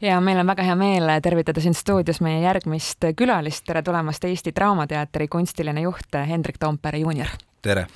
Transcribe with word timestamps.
ja 0.00 0.20
meil 0.20 0.38
on 0.40 0.46
väga 0.46 0.64
hea 0.64 0.76
meel 0.78 1.12
tervitada 1.22 1.60
siin 1.60 1.74
stuudios 1.76 2.20
meie 2.24 2.40
järgmist 2.44 3.10
külalist, 3.16 3.64
tere 3.66 3.82
tulemast 3.84 4.24
Eesti 4.24 4.52
Draamateatri 4.56 5.28
kunstiline 5.28 5.84
juht 5.84 6.18
Hendrik 6.28 6.58
Toompere 6.58 6.98
juunior. 6.98 7.28
tere! 7.62 7.86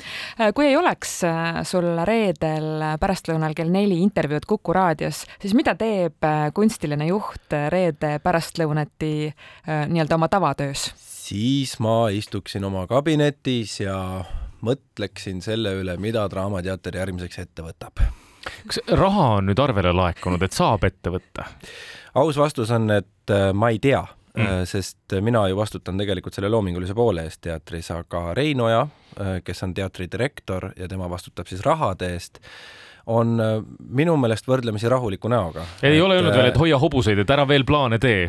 kui 0.54 0.66
ei 0.66 0.76
oleks 0.76 1.20
sul 1.64 1.86
reedel 2.04 2.84
pärastlõunal 3.00 3.54
kell 3.56 3.72
neli 3.72 4.02
intervjuud 4.04 4.44
Kuku 4.46 4.72
raadios, 4.76 5.24
siis 5.40 5.54
mida 5.56 5.74
teeb 5.74 6.26
kunstiline 6.54 7.06
juht 7.08 7.56
reede 7.72 8.18
pärastlõunati 8.22 9.14
nii-öelda 9.66 10.20
oma 10.20 10.28
tavatöös? 10.28 10.90
siis 10.98 11.78
ma 11.80 12.08
istuksin 12.12 12.64
oma 12.64 12.86
kabinetis 12.86 13.80
ja 13.80 13.96
mõtleksin 14.64 15.40
selle 15.44 15.72
üle, 15.80 15.96
mida 15.96 16.28
Draamateater 16.28 17.00
järgmiseks 17.00 17.38
ette 17.46 17.64
võtab 17.64 18.04
kas 18.66 18.80
raha 18.92 19.28
on 19.38 19.48
nüüd 19.50 19.60
arvele 19.62 19.92
laekunud, 19.96 20.42
et 20.42 20.56
saab 20.56 20.84
ette 20.84 21.12
võtta? 21.14 21.48
aus 22.14 22.36
vastus 22.38 22.70
on, 22.74 22.90
et 22.94 23.32
äh, 23.32 23.50
ma 23.56 23.70
ei 23.74 23.80
tea 23.82 24.04
mm., 24.34 24.66
sest 24.70 25.16
mina 25.20 25.46
ju 25.48 25.56
vastutan 25.58 25.98
tegelikult 25.98 26.34
selle 26.34 26.50
loomingulise 26.52 26.94
poole 26.94 27.26
eest 27.26 27.42
teatris, 27.46 27.90
aga 27.94 28.34
Rein 28.34 28.60
Oja, 28.60 28.86
äh, 29.20 29.36
kes 29.44 29.62
on 29.66 29.74
teatri 29.74 30.08
direktor 30.12 30.70
ja 30.76 30.88
tema 30.88 31.10
vastutab 31.10 31.50
siis 31.50 31.64
rahade 31.66 32.12
eest, 32.14 32.40
on 33.06 33.34
äh, 33.40 33.54
minu 33.98 34.16
meelest 34.20 34.46
võrdlemisi 34.48 34.88
rahuliku 34.90 35.28
näoga. 35.32 35.64
ei 35.82 35.98
et, 35.98 36.02
ole 36.02 36.18
öelnud 36.18 36.34
veel, 36.34 36.48
et 36.50 36.58
hoia 36.60 36.78
hobuseid, 36.80 37.20
et 37.20 37.30
ära 37.30 37.46
veel 37.48 37.66
plaane 37.68 37.98
tee? 38.02 38.28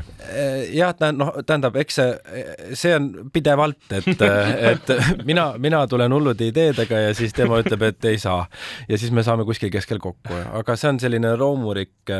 jah, 0.75 0.93
noh, 1.15 1.31
tähendab, 1.45 1.77
eks 1.79 1.99
see, 1.99 2.45
see 2.75 2.95
on 2.97 3.09
pidevalt, 3.33 3.95
et, 3.95 4.25
et 4.71 4.93
mina, 5.27 5.47
mina 5.61 5.85
tulen 5.91 6.13
hullude 6.15 6.49
ideedega 6.51 7.05
ja 7.07 7.13
siis 7.17 7.35
tema 7.35 7.59
ütleb, 7.63 7.87
et 7.89 8.09
ei 8.11 8.21
saa. 8.21 8.45
ja 8.89 8.99
siis 8.99 9.13
me 9.15 9.23
saame 9.23 9.47
kuskil 9.47 9.71
keskel 9.73 10.01
kokku, 10.03 10.41
aga 10.59 10.77
see 10.79 10.91
on 10.93 11.01
selline 11.03 11.35
loomulik, 11.39 12.15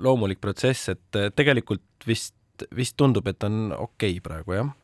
loomulik 0.00 0.40
protsess, 0.40 0.92
et 0.94 1.22
tegelikult 1.36 2.06
vist, 2.06 2.36
vist 2.76 2.96
tundub, 3.00 3.26
et 3.30 3.48
on 3.48 3.70
okei 3.76 4.16
okay 4.18 4.22
praegu, 4.24 4.58
jah 4.60 4.76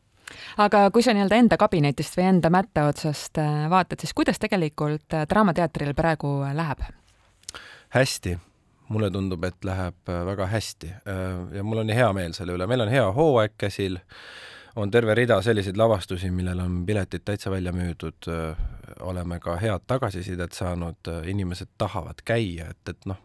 aga 0.57 0.87
kui 0.91 1.03
sa 1.03 1.13
nii-öelda 1.15 1.39
enda 1.39 1.57
kabinetist 1.59 2.17
või 2.17 2.27
enda 2.31 2.51
mätta 2.53 2.87
otsast 2.91 3.39
äh, 3.41 3.67
vaatad, 3.71 4.01
siis 4.03 4.13
kuidas 4.17 4.39
tegelikult 4.41 5.13
äh, 5.13 5.27
Draamateatril 5.29 5.93
praegu 5.97 6.41
äh, 6.47 6.55
läheb? 6.55 6.83
hästi, 7.95 8.35
mulle 8.91 9.09
tundub, 9.11 9.43
et 9.47 9.63
läheb 9.63 10.09
väga 10.27 10.45
hästi. 10.51 10.89
Ja 11.55 11.63
mul 11.63 11.79
on 11.85 11.89
hea 11.95 12.09
meel 12.13 12.33
selle 12.35 12.57
üle, 12.57 12.67
meil 12.67 12.83
on 12.83 12.91
hea 12.91 13.05
hooaeg 13.15 13.53
käsil, 13.57 13.95
on 14.75 14.91
terve 14.91 15.15
rida 15.15 15.37
selliseid 15.41 15.79
lavastusi, 15.79 16.27
millel 16.35 16.59
on 16.59 16.81
piletid 16.85 17.23
täitsa 17.23 17.51
välja 17.51 17.71
müüdud, 17.71 18.27
oleme 19.07 19.39
ka 19.39 19.55
head 19.63 19.87
tagasisidet 19.87 20.51
saanud, 20.53 21.13
inimesed 21.31 21.71
tahavad 21.79 22.19
käia, 22.27 22.67
et, 22.75 22.91
et 22.91 23.07
noh, 23.07 23.23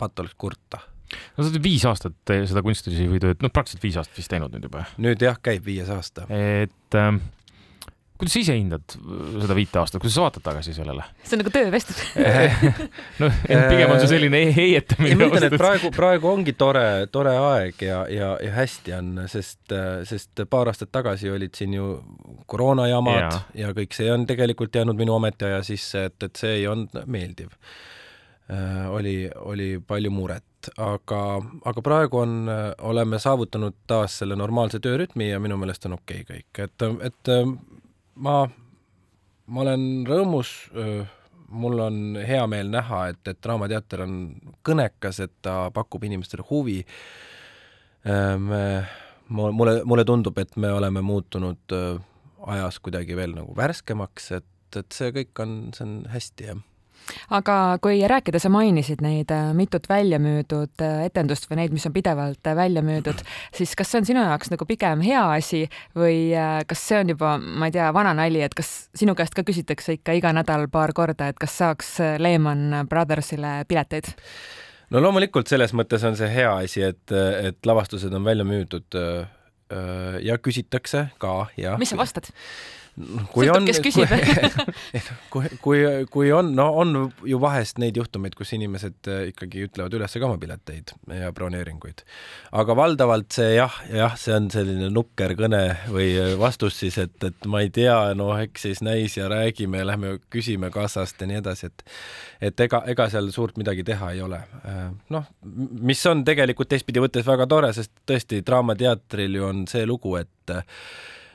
patt 0.00 0.24
oleks 0.24 0.34
kurta 0.40 0.80
no 1.12 1.44
sa 1.44 1.50
oled 1.50 1.62
viis 1.64 1.84
aastat 1.88 2.34
seda 2.48 2.64
kunstijuhi 2.64 3.22
tööd, 3.22 3.44
noh, 3.44 3.52
praktiliselt 3.54 3.86
viis 3.86 4.00
aastat 4.00 4.18
vist 4.18 4.32
teinud 4.32 4.54
nüüd 4.54 4.68
juba. 4.68 4.84
nüüd 5.02 5.22
jah, 5.24 5.38
käib 5.44 5.64
viies 5.66 5.90
aasta. 5.92 6.26
et 6.32 6.98
äh, 6.98 7.10
kuidas 8.18 8.34
sa 8.36 8.40
ise 8.40 8.56
hindad 8.56 8.94
seda 9.42 9.56
viite 9.58 9.80
aastat, 9.80 10.00
kuidas 10.02 10.16
sa 10.16 10.24
vaatad 10.24 10.44
tagasi 10.46 10.74
sellele? 10.76 11.06
see 11.22 11.36
on 11.36 11.42
nagu 11.42 11.52
töövestlus 11.54 12.02
noh, 13.22 13.38
pigem 13.44 13.94
on 13.94 14.02
see 14.02 14.10
selline 14.14 14.42
heietamine. 14.56 15.16
ma 15.18 15.30
ütlen, 15.30 15.48
et 15.48 15.56
praegu, 15.60 15.90
praegu 15.94 16.30
ongi 16.30 16.54
tore, 16.58 16.84
tore 17.14 17.34
aeg 17.38 17.82
ja, 17.84 18.04
ja, 18.10 18.34
ja 18.42 18.52
hästi 18.58 18.94
on, 18.98 19.10
sest, 19.30 19.74
sest 20.10 20.44
paar 20.50 20.70
aastat 20.72 20.92
tagasi 20.94 21.32
olid 21.34 21.54
siin 21.58 21.74
ju 21.76 21.96
koroonajamad 22.50 23.24
ja. 23.24 23.40
ja 23.66 23.74
kõik 23.76 23.96
see 23.96 24.12
on 24.14 24.28
tegelikult 24.30 24.74
jäänud 24.74 24.98
minu 24.98 25.18
ametiaja 25.18 25.64
sisse, 25.66 26.08
et, 26.10 26.18
et 26.22 26.44
see 26.44 26.60
ei 26.60 26.70
olnud 26.70 27.04
meeldiv 27.10 27.50
äh,. 27.50 27.82
Oli, 28.90 29.30
oli 29.40 29.68
palju 29.86 30.10
muret 30.12 30.44
aga, 30.78 31.20
aga 31.64 31.82
praegu 31.84 32.20
on, 32.20 32.34
oleme 32.88 33.18
saavutanud 33.18 33.76
taas 33.86 34.18
selle 34.20 34.36
normaalse 34.36 34.80
töörütmi 34.84 35.30
ja 35.30 35.40
minu 35.40 35.56
meelest 35.60 35.86
on 35.88 35.98
okei 35.98 36.24
okay 36.24 36.38
kõik, 36.38 36.62
et, 36.64 36.86
et 37.08 37.32
ma, 38.14 38.36
ma 39.46 39.64
olen 39.64 39.86
rõõmus, 40.08 40.52
mul 41.54 41.84
on 41.86 42.18
hea 42.26 42.42
meel 42.50 42.72
näha, 42.72 43.06
et, 43.12 43.22
et 43.30 43.40
Draamateater 43.42 44.04
on 44.06 44.18
kõnekas, 44.66 45.20
et 45.24 45.34
ta 45.42 45.70
pakub 45.74 46.04
inimestele 46.04 46.44
huvi. 46.50 46.80
me, 48.04 48.64
mulle, 49.28 49.80
mulle 49.84 50.04
tundub, 50.04 50.38
et 50.38 50.56
me 50.56 50.72
oleme 50.72 51.00
muutunud 51.00 51.76
ajas 52.46 52.78
kuidagi 52.80 53.16
veel 53.16 53.36
nagu 53.36 53.56
värskemaks, 53.56 54.30
et, 54.40 54.76
et 54.76 54.92
see 54.92 55.12
kõik 55.14 55.44
on, 55.44 55.58
see 55.76 55.86
on 55.86 55.98
hästi, 56.12 56.48
jah 56.52 56.62
aga 57.34 57.78
kui 57.82 58.00
rääkida, 58.08 58.40
sa 58.42 58.50
mainisid 58.52 59.02
neid 59.04 59.30
äh, 59.34 59.52
mitut 59.56 59.88
välja 59.88 60.18
müüdud 60.22 60.82
äh, 60.84 61.04
etendust 61.08 61.48
või 61.50 61.60
neid, 61.62 61.74
mis 61.74 61.86
on 61.88 61.94
pidevalt 61.94 62.46
äh, 62.46 62.56
välja 62.56 62.82
müüdud, 62.84 63.22
siis 63.54 63.74
kas 63.78 63.92
see 63.92 64.02
on 64.02 64.08
sinu 64.08 64.24
jaoks 64.24 64.52
nagu 64.52 64.66
pigem 64.68 65.04
hea 65.04 65.22
asi 65.36 65.64
või 65.96 66.34
kas 66.68 66.82
see 66.88 67.00
on 67.02 67.14
juba, 67.14 67.36
ma 67.38 67.68
ei 67.70 67.76
tea, 67.76 67.88
vana 67.94 68.14
nali, 68.16 68.42
et 68.44 68.54
kas 68.56 68.72
sinu 68.96 69.14
käest 69.18 69.36
ka 69.36 69.44
küsitakse 69.46 69.98
ikka 69.98 70.16
iga 70.18 70.34
nädal 70.36 70.68
paar 70.72 70.94
korda, 70.96 71.30
et 71.30 71.40
kas 71.40 71.56
saaks 71.60 71.96
Lehman 72.18 72.86
Brothersile 72.90 73.62
pileteid? 73.68 74.12
no 74.94 75.02
loomulikult 75.02 75.50
selles 75.50 75.74
mõttes 75.76 76.04
on 76.06 76.16
see 76.18 76.30
hea 76.30 76.52
asi, 76.64 76.84
et, 76.84 77.12
et 77.14 77.66
lavastused 77.66 78.12
on 78.14 78.24
välja 78.24 78.46
müüdud 78.46 79.00
ja 80.22 80.36
küsitakse 80.38 81.08
ka 81.18 81.46
ja. 81.58 81.78
mis 81.80 81.90
sa 81.90 81.98
vastad? 81.98 82.28
Kui 83.34 83.48
Sõltub, 83.48 83.56
on, 83.58 83.66
küsib 83.82 84.12
kui, 85.32 85.48
kui, 85.62 85.80
kui 86.14 86.30
on, 86.34 86.52
no 86.54 86.68
on 86.78 86.94
ju 87.26 87.40
vahest 87.42 87.80
neid 87.82 87.98
juhtumeid, 87.98 88.36
kus 88.38 88.54
inimesed 88.54 89.10
äh, 89.10 89.24
ikkagi 89.32 89.64
ütlevad 89.66 89.96
üles 89.98 90.14
ka 90.14 90.28
oma 90.28 90.38
pileteid 90.38 90.94
ja 91.10 91.32
broneeringuid. 91.34 92.04
aga 92.54 92.76
valdavalt 92.78 93.34
see 93.34 93.56
jah, 93.56 93.80
jah, 93.90 94.14
see 94.20 94.36
on 94.36 94.46
selline 94.54 94.92
nukker 94.94 95.34
kõne 95.38 95.62
või 95.90 96.12
vastus 96.38 96.78
siis, 96.84 97.00
et, 97.02 97.16
et 97.26 97.50
ma 97.50 97.64
ei 97.66 97.72
tea, 97.74 97.98
no 98.14 98.30
eks 98.38 98.68
siis 98.68 98.84
näis 98.86 99.18
ja 99.18 99.26
räägime 99.32 99.82
ja 99.82 99.90
lähme 99.90 100.16
küsime 100.30 100.70
kassast 100.74 101.18
ja 101.18 101.30
nii 101.30 101.42
edasi, 101.42 101.72
et 101.72 101.88
et 102.44 102.60
ega, 102.60 102.84
ega 102.90 103.10
seal 103.10 103.30
suurt 103.34 103.56
midagi 103.58 103.82
teha 103.86 104.10
ei 104.14 104.20
ole. 104.22 104.38
Äh, 104.68 104.84
noh, 105.14 105.30
mis 105.82 106.06
on 106.06 106.22
tegelikult 106.26 106.70
teistpidi 106.70 107.02
võttes 107.02 107.26
väga 107.26 107.50
tore, 107.50 107.74
sest 107.74 107.90
tõesti 108.06 108.44
Draamateatril 108.46 109.40
ju 109.40 109.48
on 109.50 109.64
see 109.70 109.86
lugu, 109.88 110.14
et 110.20 110.30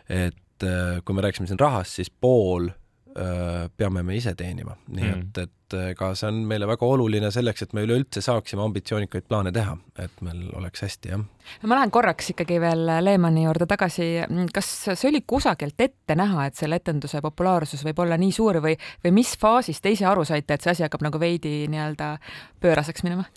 et 0.10 0.38
et 0.60 0.68
äh, 0.68 1.00
kui 1.06 1.16
me 1.16 1.26
rääkisime 1.26 1.48
siin 1.48 1.60
rahast, 1.60 1.96
siis 2.00 2.10
pool 2.12 2.70
äh, 2.70 3.70
peame 3.78 4.04
me 4.04 4.18
ise 4.18 4.36
teenima, 4.36 4.76
nii 4.88 5.06
mm. 5.08 5.22
et, 5.22 5.38
et 5.46 5.78
ega 5.92 6.12
see 6.18 6.28
on 6.32 6.42
meile 6.50 6.68
väga 6.68 6.88
oluline 6.88 7.30
selleks, 7.32 7.64
et 7.64 7.74
me 7.78 7.84
üleüldse 7.86 8.24
saaksime 8.26 8.64
ambitsioonikaid 8.66 9.28
plaane 9.30 9.54
teha, 9.56 9.76
et 10.02 10.24
meil 10.26 10.48
oleks 10.58 10.84
hästi, 10.86 11.12
jah. 11.14 11.22
no 11.62 11.70
ma 11.72 11.78
lähen 11.80 11.94
korraks 11.94 12.34
ikkagi 12.34 12.60
veel 12.62 12.86
Lehmani 13.06 13.46
juurde 13.46 13.70
tagasi, 13.70 14.10
kas 14.54 14.72
see 14.90 15.12
oli 15.12 15.22
kusagilt 15.28 15.80
ette 15.86 16.18
näha, 16.18 16.50
et 16.50 16.60
selle 16.60 16.82
etenduse 16.82 17.22
populaarsus 17.26 17.86
võib 17.88 18.02
olla 18.06 18.18
nii 18.20 18.34
suur 18.36 18.62
või, 18.66 18.76
või 19.06 19.16
mis 19.22 19.36
faasis 19.40 19.82
te 19.82 19.94
ise 19.96 20.10
aru 20.10 20.26
saite, 20.28 20.58
et 20.58 20.66
see 20.66 20.76
asi 20.76 20.88
hakkab 20.88 21.06
nagu 21.06 21.22
veidi 21.22 21.64
nii-öelda 21.72 22.16
pööraseks 22.64 23.08
minema? 23.08 23.30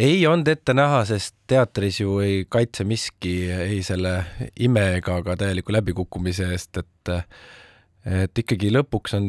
Ei 0.00 0.26
olnud 0.26 0.48
ette 0.48 0.74
näha, 0.76 1.02
sest 1.08 1.34
teatris 1.50 2.00
ju 2.00 2.18
ei 2.24 2.44
kaitse 2.48 2.86
miski 2.88 3.34
ei 3.52 3.82
selle 3.86 4.14
ime 4.60 4.86
ega 4.98 5.20
ka 5.26 5.36
täieliku 5.40 5.74
läbikukkumise 5.76 6.50
eest, 6.54 6.80
et 6.80 7.14
et 8.00 8.38
ikkagi 8.40 8.70
lõpuks 8.72 9.16
on 9.18 9.26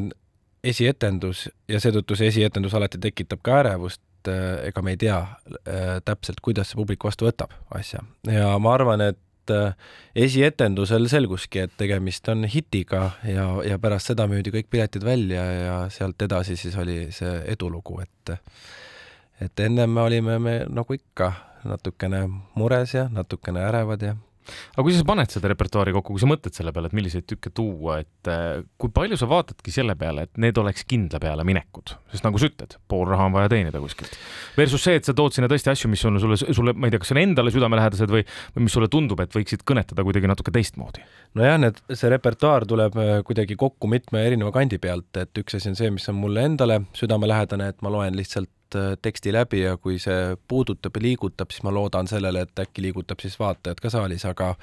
esietendus 0.63 1.49
ja 1.69 1.81
seetõttu 1.81 2.15
see 2.15 2.29
esietendus 2.31 2.75
alati 2.77 3.01
tekitab 3.01 3.41
ka 3.43 3.57
ärevust, 3.63 4.01
ega 4.29 4.83
me 4.85 4.93
ei 4.93 5.01
tea 5.01 5.17
äh, 5.17 5.97
täpselt, 6.05 6.39
kuidas 6.45 6.71
see 6.71 6.79
publik 6.79 7.03
vastu 7.03 7.27
võtab 7.27 7.51
asja. 7.75 8.03
Ja 8.29 8.53
ma 8.61 8.75
arvan, 8.77 9.01
et 9.11 9.51
äh, 9.51 9.73
esietendusel 10.15 11.09
selguski, 11.11 11.65
et 11.65 11.73
tegemist 11.81 12.29
on 12.31 12.45
hitiga 12.45 13.09
ja, 13.27 13.47
ja 13.65 13.79
pärast 13.81 14.13
seda 14.13 14.29
müüdi 14.29 14.53
kõik 14.53 14.69
piletid 14.71 15.03
välja 15.03 15.43
ja 15.51 15.75
sealt 15.91 16.21
edasi 16.21 16.55
siis 16.61 16.77
oli 16.79 17.07
see 17.15 17.41
edulugu, 17.55 17.99
et 18.05 18.37
et 19.41 19.65
ennem 19.65 19.89
me 19.89 20.01
olime 20.01 20.39
me 20.39 20.57
nagu 20.69 20.97
ikka 20.97 21.31
natukene 21.67 22.25
mures 22.57 22.93
ja 22.95 23.07
natukene 23.13 23.63
ärevad 23.69 24.05
ja 24.05 24.15
aga 24.73 24.85
kui 24.85 24.93
sa 24.95 25.05
paned 25.07 25.31
seda 25.31 25.49
repertuaari 25.51 25.93
kokku, 25.95 26.15
kui 26.15 26.21
sa 26.21 26.27
mõtled 26.29 26.55
selle 26.55 26.73
peale, 26.75 26.89
et 26.89 26.95
milliseid 26.97 27.25
tükke 27.29 27.51
tuua, 27.55 27.99
et 28.03 28.29
äh, 28.31 28.63
kui 28.81 28.91
palju 28.93 29.17
sa 29.19 29.27
vaatadki 29.29 29.73
selle 29.73 29.95
peale, 29.99 30.25
et 30.27 30.41
need 30.41 30.57
oleks 30.57 30.85
kindla 30.89 31.21
peale 31.21 31.45
minekud, 31.47 31.93
sest 32.13 32.25
nagu 32.25 32.41
sa 32.41 32.49
ütled, 32.49 32.75
pool 32.91 33.05
raha 33.09 33.27
on 33.29 33.35
vaja 33.35 33.51
teenida 33.53 33.81
kuskilt. 33.83 34.15
Versus 34.57 34.85
see, 34.85 34.97
et 34.99 35.07
sa 35.07 35.15
tood 35.17 35.35
sinna 35.35 35.49
tõesti 35.51 35.71
asju, 35.73 35.91
mis 35.91 36.05
on 36.09 36.19
sulle, 36.23 36.39
sulle, 36.41 36.73
ma 36.73 36.89
ei 36.89 36.95
tea, 36.95 37.03
kas 37.03 37.13
on 37.15 37.21
endale 37.21 37.53
südamelähedased 37.53 38.13
või, 38.13 38.23
või 38.55 38.67
mis 38.67 38.77
sulle 38.77 38.89
tundub, 38.91 39.21
et 39.23 39.35
võiksid 39.35 39.65
kõnetada 39.67 40.05
kuidagi 40.07 40.31
natuke 40.31 40.53
teistmoodi. 40.55 41.05
nojah, 41.39 41.59
need, 41.61 41.83
see 41.93 42.11
repertuaar 42.11 42.65
tuleb 42.69 42.97
äh, 43.01 43.13
kuidagi 43.27 43.59
kokku 43.59 43.91
mitme 43.91 44.25
erineva 44.25 44.53
kandi 44.55 44.81
pealt, 44.81 45.11
et 45.21 45.43
üks 45.43 45.59
asi 45.59 45.71
on 45.71 45.77
see, 45.79 45.93
mis 45.93 46.09
on 46.11 46.17
mulle 46.19 46.47
endale 46.49 46.81
südamelähedane, 46.97 47.71
et 47.71 47.85
ma 47.85 47.93
loen 47.93 48.17
lihtsalt 48.17 48.49
Äh, 48.75 48.97
teksti 49.01 49.33
läbi 49.33 49.61
ja 49.61 49.77
kui 49.77 49.99
see 49.99 50.35
puudutab 50.47 50.95
ja 50.95 51.01
liigutab, 51.03 51.51
siis 51.51 51.63
ma 51.63 51.73
loodan 51.75 52.07
sellele, 52.07 52.45
et 52.45 52.59
äkki 52.59 52.83
liigutab 52.85 53.19
siis 53.19 53.35
vaatajad 53.39 53.81
ka 53.83 53.89
saalis, 53.91 54.23
aga 54.29 54.53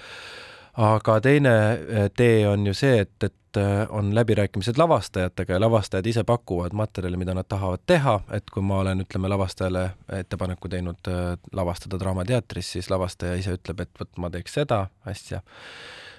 aga 0.79 1.19
teine 1.21 1.53
äh, 1.73 2.07
tee 2.17 2.47
on 2.49 2.65
ju 2.67 2.73
see, 2.77 3.03
et, 3.05 3.27
et 3.27 3.61
äh, 3.61 3.85
on 3.93 4.15
läbirääkimised 4.17 4.81
lavastajatega 4.81 5.59
ja 5.59 5.61
lavastajad 5.61 6.07
ise 6.07 6.25
pakuvad 6.25 6.73
materjali, 6.73 7.21
mida 7.21 7.35
nad 7.37 7.49
tahavad 7.49 7.85
teha, 7.87 8.21
et 8.33 8.49
kui 8.55 8.65
ma 8.65 8.81
olen, 8.85 9.05
ütleme, 9.05 9.29
lavastajale 9.29 9.85
ettepaneku 10.23 10.73
teinud 10.73 11.13
lavastada 11.53 12.01
Draamateatris, 12.01 12.73
siis 12.79 12.91
lavastaja 12.91 13.37
ise 13.37 13.59
ütleb, 13.61 13.85
et 13.85 14.01
vot 14.01 14.23
ma 14.25 14.33
teeks 14.33 14.57
seda 14.61 14.87
asja. 15.05 15.43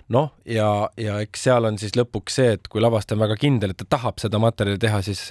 noh, 0.10 0.34
ja, 0.46 0.90
ja 0.98 1.20
eks 1.26 1.48
seal 1.48 1.66
on 1.66 1.82
siis 1.82 1.98
lõpuks 1.98 2.38
see, 2.42 2.54
et 2.60 2.70
kui 2.70 2.82
lavastaja 2.82 3.18
on 3.18 3.26
väga 3.26 3.40
kindel, 3.42 3.74
et 3.74 3.82
ta 3.82 3.96
tahab 3.98 4.22
seda 4.22 4.42
materjali 4.42 4.82
teha, 4.82 5.02
siis 5.02 5.26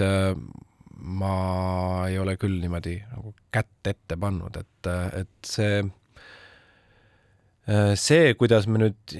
ma 0.98 2.08
ei 2.08 2.18
ole 2.18 2.36
küll 2.40 2.58
niimoodi 2.62 2.96
nagu 3.12 3.34
kätt 3.54 3.90
ette 3.92 4.18
pannud, 4.20 4.56
et, 4.58 4.90
et 5.20 5.46
see, 5.46 5.80
see, 7.94 8.34
kuidas 8.40 8.66
me 8.66 8.82
nüüd 8.82 9.16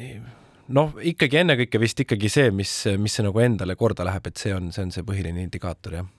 noh, 0.75 0.98
ikkagi 0.98 1.42
ennekõike 1.44 1.80
vist 1.80 2.02
ikkagi 2.04 2.30
see, 2.32 2.50
mis, 2.54 2.72
mis 2.98 3.19
see 3.19 3.26
nagu 3.26 3.44
endale 3.44 3.78
korda 3.78 4.06
läheb, 4.08 4.26
et 4.30 4.42
see 4.42 4.54
on, 4.56 4.72
see 4.75 4.88
on 4.88 4.94
see 4.94 5.06
põhiline 5.06 5.46
indikaator, 5.46 6.00
jah 6.00 6.14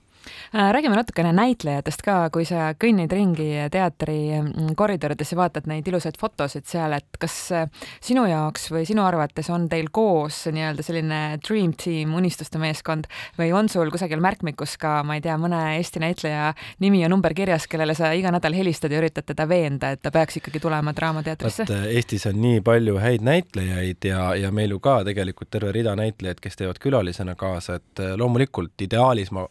räägime 0.52 0.96
natukene 0.96 1.32
näitlejatest 1.32 2.02
ka, 2.02 2.16
kui 2.32 2.44
sa 2.48 2.70
kõnnid 2.78 3.12
ringi 3.14 3.48
teatri 3.72 4.18
mm, 4.40 4.74
koridorides 4.78 5.32
ja 5.32 5.38
vaatad 5.38 5.68
neid 5.70 5.86
ilusaid 5.88 6.18
fotosid 6.20 6.66
seal, 6.70 6.94
et 6.96 7.18
kas 7.20 7.36
äh, 7.54 7.68
sinu 8.02 8.24
jaoks 8.28 8.68
või 8.72 8.86
sinu 8.88 9.04
arvates 9.06 9.50
on 9.52 9.68
teil 9.70 9.90
koos 9.94 10.42
nii-öelda 10.50 10.84
selline 10.86 11.20
dream 11.46 11.74
team, 11.78 12.14
unistuste 12.18 12.60
meeskond 12.62 13.08
või 13.38 13.52
on 13.56 13.70
sul 13.72 13.90
kusagil 13.92 14.22
märkmikus 14.22 14.76
ka, 14.80 15.00
ma 15.06 15.18
ei 15.18 15.24
tea, 15.24 15.36
mõne 15.40 15.60
Eesti 15.76 16.02
näitleja 16.02 16.52
nimi 16.82 17.02
ja 17.02 17.10
number 17.12 17.34
kirjas, 17.36 17.68
kellele 17.70 17.94
sa 17.98 18.12
iga 18.16 18.32
nädal 18.34 18.56
helistad 18.56 18.92
ja 18.92 19.00
üritad 19.02 19.28
teda 19.28 19.46
veenda, 19.48 19.94
et 19.94 20.02
ta 20.02 20.12
peaks 20.14 20.40
ikkagi 20.40 20.62
tulema 20.62 20.94
Draamateatrisse? 20.96 21.68
äh, 21.70 21.86
Eestis 22.00 22.26
on 22.30 22.40
nii 22.42 22.60
palju 22.66 22.98
häid 23.02 23.24
näitlejaid 23.26 24.10
ja, 24.10 24.30
ja 24.38 24.52
meil 24.54 24.74
ju 24.74 24.82
ka 24.82 25.00
tegelikult 25.06 25.50
terve 25.50 25.72
rida 25.76 25.94
näitlejaid, 25.98 26.42
kes 26.42 26.58
teevad 26.60 26.82
külalisena 26.82 27.36
kaasa, 27.38 27.80
et 27.80 28.04
loomulikult 28.18 28.88
ideaalis 28.88 29.30
ma 29.34 29.46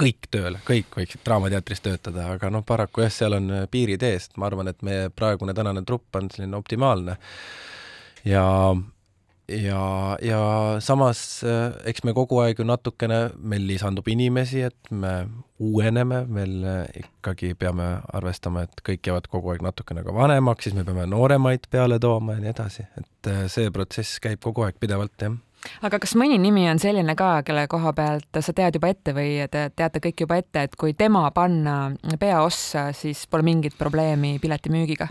kõik 0.00 0.28
tööle, 0.30 0.60
kõik 0.66 0.98
võiksid 0.98 1.22
Draamateatris 1.26 1.82
töötada, 1.84 2.30
aga 2.34 2.50
noh, 2.52 2.64
paraku 2.66 3.06
jah, 3.06 3.12
seal 3.12 3.38
on 3.38 3.48
äh, 3.62 3.70
piirid 3.70 4.04
ees, 4.06 4.28
ma 4.36 4.50
arvan, 4.50 4.70
et 4.70 4.84
meie 4.86 5.08
praegune 5.14 5.54
tänane 5.56 5.84
trupp 5.86 6.16
on 6.18 6.28
selline 6.32 6.56
optimaalne. 6.56 7.16
ja, 8.24 8.44
ja, 9.48 9.80
ja 10.22 10.40
samas 10.84 11.42
äh, 11.44 11.72
eks 11.90 12.04
me 12.04 12.14
kogu 12.14 12.38
aeg 12.44 12.60
ju 12.60 12.68
natukene, 12.68 13.30
meil 13.38 13.66
lisandub 13.66 14.08
inimesi, 14.08 14.66
et 14.68 14.90
me 14.90 15.14
uueneme, 15.58 16.24
meil 16.28 16.60
äh, 16.64 17.02
ikkagi 17.02 17.54
peame 17.58 17.96
arvestama, 18.12 18.66
et 18.66 18.84
kõik 18.86 19.10
jäävad 19.10 19.30
kogu 19.32 19.54
aeg 19.54 19.64
natukene 19.66 20.04
ka 20.06 20.14
vanemaks, 20.14 20.68
siis 20.68 20.78
me 20.78 20.86
peame 20.86 21.08
nooremaid 21.10 21.70
peale 21.70 21.98
tooma 22.02 22.36
ja 22.36 22.44
nii 22.44 22.54
edasi, 22.54 22.86
et 23.00 23.34
see 23.50 23.72
protsess 23.74 24.20
käib 24.22 24.44
kogu 24.44 24.68
aeg 24.68 24.78
pidevalt, 24.82 25.18
jah 25.22 25.40
aga 25.82 26.00
kas 26.02 26.14
mõni 26.18 26.38
nimi 26.42 26.66
on 26.70 26.80
selline 26.82 27.16
ka, 27.18 27.42
kelle 27.46 27.66
koha 27.70 27.92
pealt 27.96 28.40
sa 28.40 28.54
tead 28.56 28.78
juba 28.78 28.90
ette 28.92 29.14
või 29.16 29.38
te 29.50 29.68
teate 29.76 30.02
kõik 30.04 30.26
juba 30.26 30.40
ette, 30.42 30.66
et 30.68 30.76
kui 30.78 30.94
tema 30.94 31.26
panna 31.34 31.92
peaossa, 32.20 32.90
siis 32.96 33.26
pole 33.30 33.46
mingit 33.46 33.78
probleemi 33.78 34.36
piletimüügiga 34.42 35.08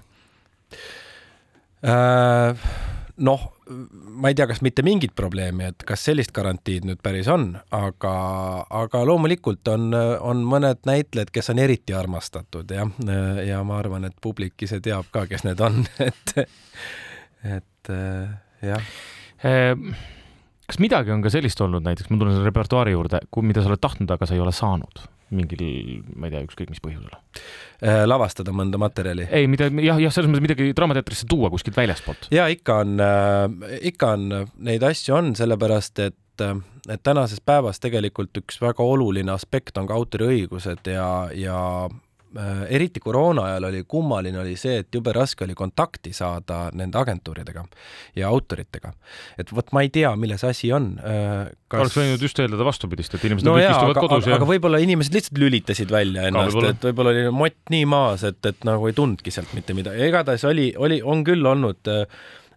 äh,? 1.86 2.68
noh, 3.18 3.44
ma 4.20 4.30
ei 4.30 4.36
tea, 4.36 4.48
kas 4.50 4.62
mitte 4.66 4.84
mingit 4.86 5.14
probleemi, 5.16 5.70
et 5.72 5.86
kas 5.88 6.04
sellist 6.08 6.34
garantiid 6.36 6.86
nüüd 6.88 7.00
päris 7.04 7.30
on, 7.32 7.48
aga, 7.76 8.16
aga 8.84 9.04
loomulikult 9.08 9.68
on, 9.72 9.88
on 9.96 10.44
mõned 10.48 10.84
näitlejad, 10.88 11.32
kes 11.34 11.54
on 11.54 11.62
eriti 11.64 11.96
armastatud 11.96 12.72
jah, 12.72 12.92
ja 13.46 13.62
ma 13.68 13.80
arvan, 13.80 14.08
et 14.10 14.18
publik 14.22 14.68
ise 14.68 14.82
teab 14.84 15.08
ka, 15.16 15.26
kes 15.32 15.46
need 15.48 15.64
on, 15.64 15.84
et, 16.10 16.36
et 17.56 17.94
jah 18.66 18.92
ehm, 19.44 19.96
kas 20.70 20.80
midagi 20.82 21.14
on 21.14 21.24
ka 21.26 21.32
sellist 21.34 21.62
olnud, 21.62 21.86
näiteks 21.86 22.12
ma 22.12 22.20
tulen 22.22 22.36
selle 22.36 22.50
repertuaari 22.50 22.96
juurde, 22.96 23.22
mida 23.46 23.64
sa 23.64 23.72
oled 23.72 23.84
tahtnud, 23.84 24.12
aga 24.16 24.28
sa 24.28 24.38
ei 24.38 24.44
ole 24.44 24.54
saanud 24.56 25.06
mingil, 25.36 25.62
ma 26.16 26.28
ei 26.28 26.36
tea, 26.36 26.44
ükskõik 26.46 26.70
mis 26.70 26.82
põhjusel 26.84 27.10
äh,? 27.10 28.04
lavastada 28.06 28.54
mõnda 28.56 28.80
materjali? 28.82 29.26
ei, 29.34 29.50
mida 29.52 29.72
jah, 29.74 29.98
jah, 30.02 30.14
selles 30.14 30.30
mõttes 30.30 30.46
midagi 30.46 30.70
Draamateatrisse 30.78 31.26
tuua 31.30 31.50
kuskilt 31.54 31.78
väljastpoolt. 31.80 32.30
ja 32.36 32.46
ikka 32.54 32.80
on 32.84 33.02
äh,, 33.02 33.74
ikka 33.92 34.14
on, 34.18 34.30
neid 34.70 34.86
asju 34.86 35.18
on, 35.18 35.34
sellepärast 35.38 36.04
et 36.06 36.46
äh, 36.46 36.56
et 36.86 37.02
tänases 37.02 37.42
päevas 37.42 37.82
tegelikult 37.82 38.38
üks 38.38 38.60
väga 38.62 38.86
oluline 38.86 39.34
aspekt 39.34 39.80
on 39.82 39.90
ka 39.90 39.98
autoriõigused 39.98 40.92
ja, 40.94 41.08
ja 41.34 41.58
Äh, 41.90 42.15
eriti 42.70 43.00
koroona 43.00 43.46
ajal 43.50 43.70
oli 43.70 43.84
kummaline, 43.88 44.40
oli 44.42 44.56
see, 44.60 44.80
et 44.84 44.96
jube 44.96 45.14
raske 45.16 45.46
oli 45.46 45.56
kontakti 45.56 46.12
saada 46.14 46.66
nende 46.76 46.98
agentuuridega 47.00 47.64
ja 48.20 48.30
autoritega. 48.30 48.92
et 49.40 49.52
vot 49.56 49.72
ma 49.72 49.86
ei 49.86 49.92
tea, 49.94 50.12
milles 50.20 50.44
asi 50.44 50.72
on 50.76 50.90
äh, 51.00 51.48
kas.... 51.68 51.80
oleks 51.80 51.98
võinud 52.00 52.26
just 52.28 52.40
eeldada 52.44 52.68
vastupidist, 52.68 53.16
et 53.16 53.28
inimesed 53.30 53.48
no 53.48 53.56
kõik 53.56 53.66
jaa, 53.66 53.76
istuvad 53.78 53.98
aga, 53.98 54.08
kodus 54.08 54.30
ja. 54.30 54.40
aga 54.40 54.50
võib-olla 54.50 54.82
inimesed 54.84 55.16
lihtsalt 55.16 55.44
lülitasid 55.46 55.94
välja 55.96 56.28
ennast, 56.30 56.60
et 56.72 56.90
võib-olla 56.90 57.16
oli 57.16 57.36
mott 57.36 57.76
nii 57.76 57.86
maas, 57.90 58.26
et, 58.28 58.42
et 58.52 58.68
nagu 58.68 58.90
ei 58.90 58.98
tundnudki 58.98 59.34
sealt 59.34 59.54
mitte 59.58 59.78
midagi. 59.78 60.04
igatahes 60.10 60.44
oli, 60.50 60.72
oli, 60.76 61.00
on 61.04 61.24
küll 61.28 61.54
olnud 61.56 61.94
äh, 61.94 62.04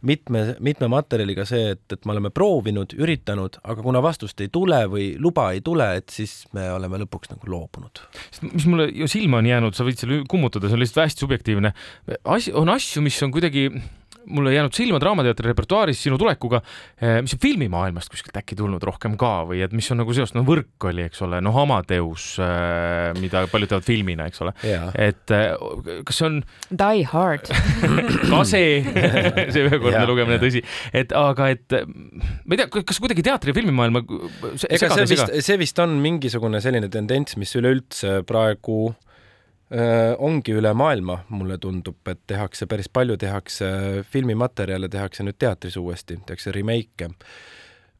mitme, 0.06 0.44
mitme 0.64 0.88
materjaliga 0.92 1.46
see, 1.48 1.72
et, 1.74 1.84
et 1.92 2.06
me 2.06 2.14
oleme 2.14 2.30
proovinud, 2.34 2.94
üritanud, 2.98 3.58
aga 3.64 3.84
kuna 3.84 4.02
vastust 4.04 4.40
ei 4.44 4.50
tule 4.52 4.80
või 4.90 5.10
luba 5.20 5.50
ei 5.56 5.62
tule, 5.64 5.88
et 6.00 6.08
siis 6.14 6.40
me 6.56 6.68
oleme 6.74 7.02
lõpuks 7.04 7.32
nagu 7.34 7.50
loobunud. 7.50 8.02
mis 8.52 8.66
mulle 8.68 8.88
ju 8.94 9.08
silma 9.10 9.42
on 9.42 9.50
jäänud, 9.50 9.76
sa 9.76 9.86
võid 9.86 10.00
selle 10.00 10.22
kummutada, 10.30 10.68
see 10.68 10.78
on 10.78 10.84
lihtsalt 10.84 11.06
hästi 11.06 11.26
subjektiivne. 11.26 11.72
asi, 12.24 12.54
on 12.54 12.70
asju, 12.74 13.02
mis 13.04 13.18
on 13.26 13.34
kuidagi 13.34 13.68
mulle 14.26 14.54
jäänud 14.54 14.74
silma 14.74 15.00
Draamateatri 15.00 15.48
repertuaaris 15.48 16.02
sinu 16.02 16.18
tulekuga, 16.18 16.60
eh, 17.00 17.18
mis 17.22 17.34
on 17.34 17.42
filmimaailmast 17.42 18.10
kuskilt 18.12 18.36
äkki 18.40 18.56
tulnud 18.58 18.82
rohkem 18.82 19.16
ka 19.20 19.44
või 19.48 19.62
et 19.64 19.72
mis 19.76 19.88
on 19.92 20.00
nagu 20.02 20.14
seost, 20.16 20.36
no 20.36 20.44
Võrk 20.48 20.88
oli, 20.90 21.06
eks 21.08 21.22
ole, 21.26 21.40
noh, 21.44 21.56
Amadeus, 21.62 22.30
eh, 22.42 23.12
mida 23.20 23.44
paljud 23.50 23.72
teavad 23.72 23.86
filmina, 23.86 24.28
eks 24.28 24.44
ole. 24.44 24.54
et 24.94 25.34
eh, 25.34 26.02
kas 26.06 26.20
see 26.20 26.28
on 26.28 26.38
Die 26.70 27.06
Hard. 27.08 27.48
Ka 28.30 28.42
see 28.48 28.82
see 29.54 29.64
ühekordne 29.64 30.04
lugemine, 30.08 30.38
tõsi, 30.42 30.62
et 30.92 31.12
aga 31.16 31.50
et 31.54 31.78
ma 31.80 32.56
ei 32.56 32.62
tea, 32.62 32.68
kas 32.68 33.00
kuidagi 33.00 33.24
teatri 33.26 33.52
ja 33.52 33.58
filmimaailma 33.58 34.04
ega 34.68 34.92
see 34.94 35.10
vist, 35.14 35.36
see 35.44 35.60
vist 35.60 35.82
on 35.82 35.98
mingisugune 36.02 36.60
selline 36.64 36.90
tendents, 36.92 37.36
mis 37.40 37.54
üleüldse 37.58 38.22
praegu 38.28 38.88
Äh, 38.88 39.07
ongi 39.70 40.54
üle 40.56 40.72
maailma, 40.72 41.18
mulle 41.28 41.58
tundub, 41.60 42.00
et 42.08 42.20
tehakse 42.30 42.66
päris 42.70 42.88
palju, 42.88 43.18
tehakse 43.20 43.68
filmimaterjale, 44.08 44.88
tehakse 44.88 45.26
nüüd 45.26 45.36
teatris 45.38 45.76
uuesti, 45.76 46.16
tehakse 46.26 46.54
remake'e. 46.56 47.10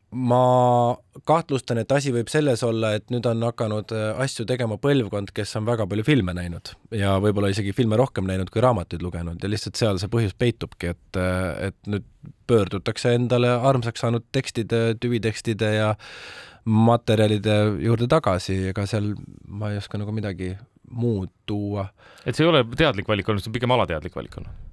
ma 0.09 0.97
kahtlustan, 1.29 1.83
et 1.83 1.91
asi 1.93 2.09
võib 2.15 2.31
selles 2.33 2.63
olla, 2.65 2.95
et 2.97 3.11
nüüd 3.13 3.27
on 3.29 3.43
hakanud 3.45 3.93
äh, 3.93 4.07
asju 4.25 4.47
tegema 4.49 4.79
põlvkond, 4.81 5.35
kes 5.37 5.53
on 5.61 5.67
väga 5.69 5.85
palju 5.85 6.07
filme 6.07 6.33
näinud 6.33 6.71
ja 6.97 7.19
võib-olla 7.21 7.51
isegi 7.53 7.75
filme 7.77 7.99
rohkem 8.01 8.25
näinud 8.25 8.49
kui 8.49 8.63
raamatuid 8.65 9.05
lugenud 9.05 9.45
ja 9.45 9.51
lihtsalt 9.53 9.77
seal 9.77 10.01
see 10.01 10.09
põhjus 10.09 10.33
peitubki, 10.33 10.95
et, 10.95 11.21
äh, 11.21 11.69
et 11.69 11.93
nüüd 11.93 12.09
pöördutakse 12.49 13.13
endale 13.19 13.53
armsaks 13.53 14.01
saanud 14.01 14.25
tekstide, 14.33 14.95
tüvitekstide 14.97 15.75
ja 15.75 15.93
materjalide 16.65 17.59
juurde 17.85 18.09
tagasi, 18.09 18.63
ega 18.73 18.89
seal 18.89 19.13
ma 19.45 19.75
ei 19.75 19.81
oska 19.83 20.01
nagu 20.01 20.17
midagi 20.17 20.55
muud 20.91 21.31
tuua. 21.47 21.89
et 22.25 22.37
see 22.37 22.45
ei 22.45 22.51
ole 22.51 22.65
teadlik 22.77 23.09
valik 23.09 23.29
olnud, 23.29 23.45
see 23.45 23.51
on 23.51 23.57
pigem 23.57 23.75
alateadlik 23.77 24.17
valik 24.17 24.39
olnud? 24.41 24.65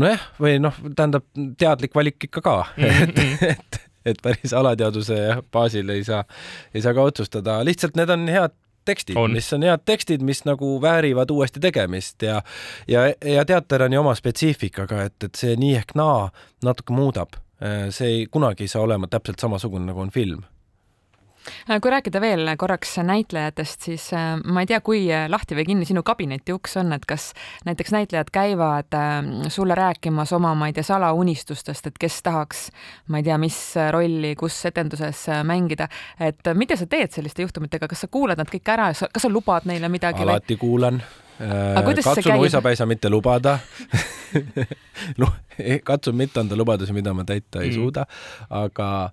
nojah, 0.00 0.26
või 0.40 0.58
noh, 0.62 0.76
tähendab 0.96 1.26
teadlik 1.58 1.94
valik 1.94 2.28
ikka 2.28 2.42
ka 2.44 2.56
-hmm. 2.76 2.84
et, 3.02 3.16
mhm. 3.16 3.44
et, 3.50 3.80
et 4.12 4.22
päris 4.22 4.52
alateaduse 4.52 5.20
baasil 5.52 5.90
ei 5.90 6.04
saa, 6.04 6.24
ei 6.74 6.82
saa 6.82 6.94
ka 6.94 7.02
otsustada, 7.02 7.62
lihtsalt 7.64 7.96
need 7.96 8.10
on 8.10 8.28
head 8.28 8.56
tekstid, 8.84 9.16
mis 9.32 9.52
on 9.56 9.62
head 9.64 9.84
tekstid, 9.84 10.22
mis 10.22 10.44
nagu 10.44 10.76
väärivad 10.82 11.30
uuesti 11.30 11.60
tegemist 11.60 12.22
ja 12.22 12.42
ja, 12.88 13.06
ja 13.24 13.44
teater 13.44 13.82
on 13.82 13.92
ju 13.92 14.00
oma 14.00 14.14
spetsiifikaga, 14.14 15.02
et, 15.02 15.16
et 15.24 15.34
see 15.34 15.56
nii 15.56 15.76
ehk 15.80 15.94
naa 15.94 16.28
natuke 16.62 16.92
muudab. 16.92 17.40
see 17.90 18.08
ei, 18.08 18.26
kunagi 18.26 18.64
ei 18.64 18.68
saa 18.68 18.82
olema 18.82 19.06
täpselt 19.08 19.40
samasugune, 19.40 19.86
nagu 19.86 20.00
on 20.00 20.10
film 20.10 20.42
Äh, 20.42 20.53
kui 21.82 21.92
rääkida 21.92 22.20
veel 22.20 22.50
korraks 22.58 22.96
näitlejatest, 23.04 23.88
siis 23.88 24.06
äh, 24.16 24.34
ma 24.44 24.64
ei 24.64 24.70
tea, 24.70 24.80
kui 24.84 25.04
äh, 25.12 25.26
lahti 25.30 25.56
või 25.58 25.66
kinni 25.68 25.88
sinu 25.88 26.02
kabineti 26.06 26.54
uks 26.54 26.76
on, 26.80 26.92
et 26.96 27.06
kas 27.08 27.32
näiteks 27.68 27.94
näitlejad 27.94 28.30
käivad 28.34 28.96
sulle 29.52 29.74
rääkimas 29.78 30.32
oma, 30.36 30.54
ma 30.58 30.68
ei 30.70 30.76
tea, 30.76 30.86
salaunistustest, 30.86 31.90
et 31.90 31.98
kes 32.00 32.20
tahaks, 32.26 32.68
ma 33.08 33.20
ei 33.20 33.26
tea, 33.26 33.38
mis 33.40 33.58
rolli, 33.94 34.34
kus 34.38 34.60
etenduses 34.70 35.26
mängida, 35.46 35.88
et 36.20 36.54
mida 36.54 36.78
sa 36.80 36.88
teed 36.90 37.12
selliste 37.14 37.44
juhtumitega, 37.44 37.88
kas 37.90 38.06
sa 38.06 38.10
kuulad 38.12 38.40
nad 38.40 38.50
kõik 38.50 38.72
ära, 38.76 38.92
kas 38.94 39.26
sa 39.26 39.32
lubad 39.32 39.68
neile 39.68 39.90
midagi? 39.92 40.24
alati 40.24 40.56
või? 40.56 40.64
kuulan 40.64 41.02
katsun 42.04 42.36
uisapäisa 42.38 42.86
mitte 42.86 43.10
lubada 43.10 43.58
katsun 45.84 46.16
mitte 46.16 46.40
anda 46.40 46.56
lubadusi, 46.56 46.92
mida 46.92 47.14
ma 47.14 47.24
täita 47.24 47.62
ei 47.62 47.70
mm. 47.70 47.74
suuda, 47.74 48.06
aga 48.50 49.10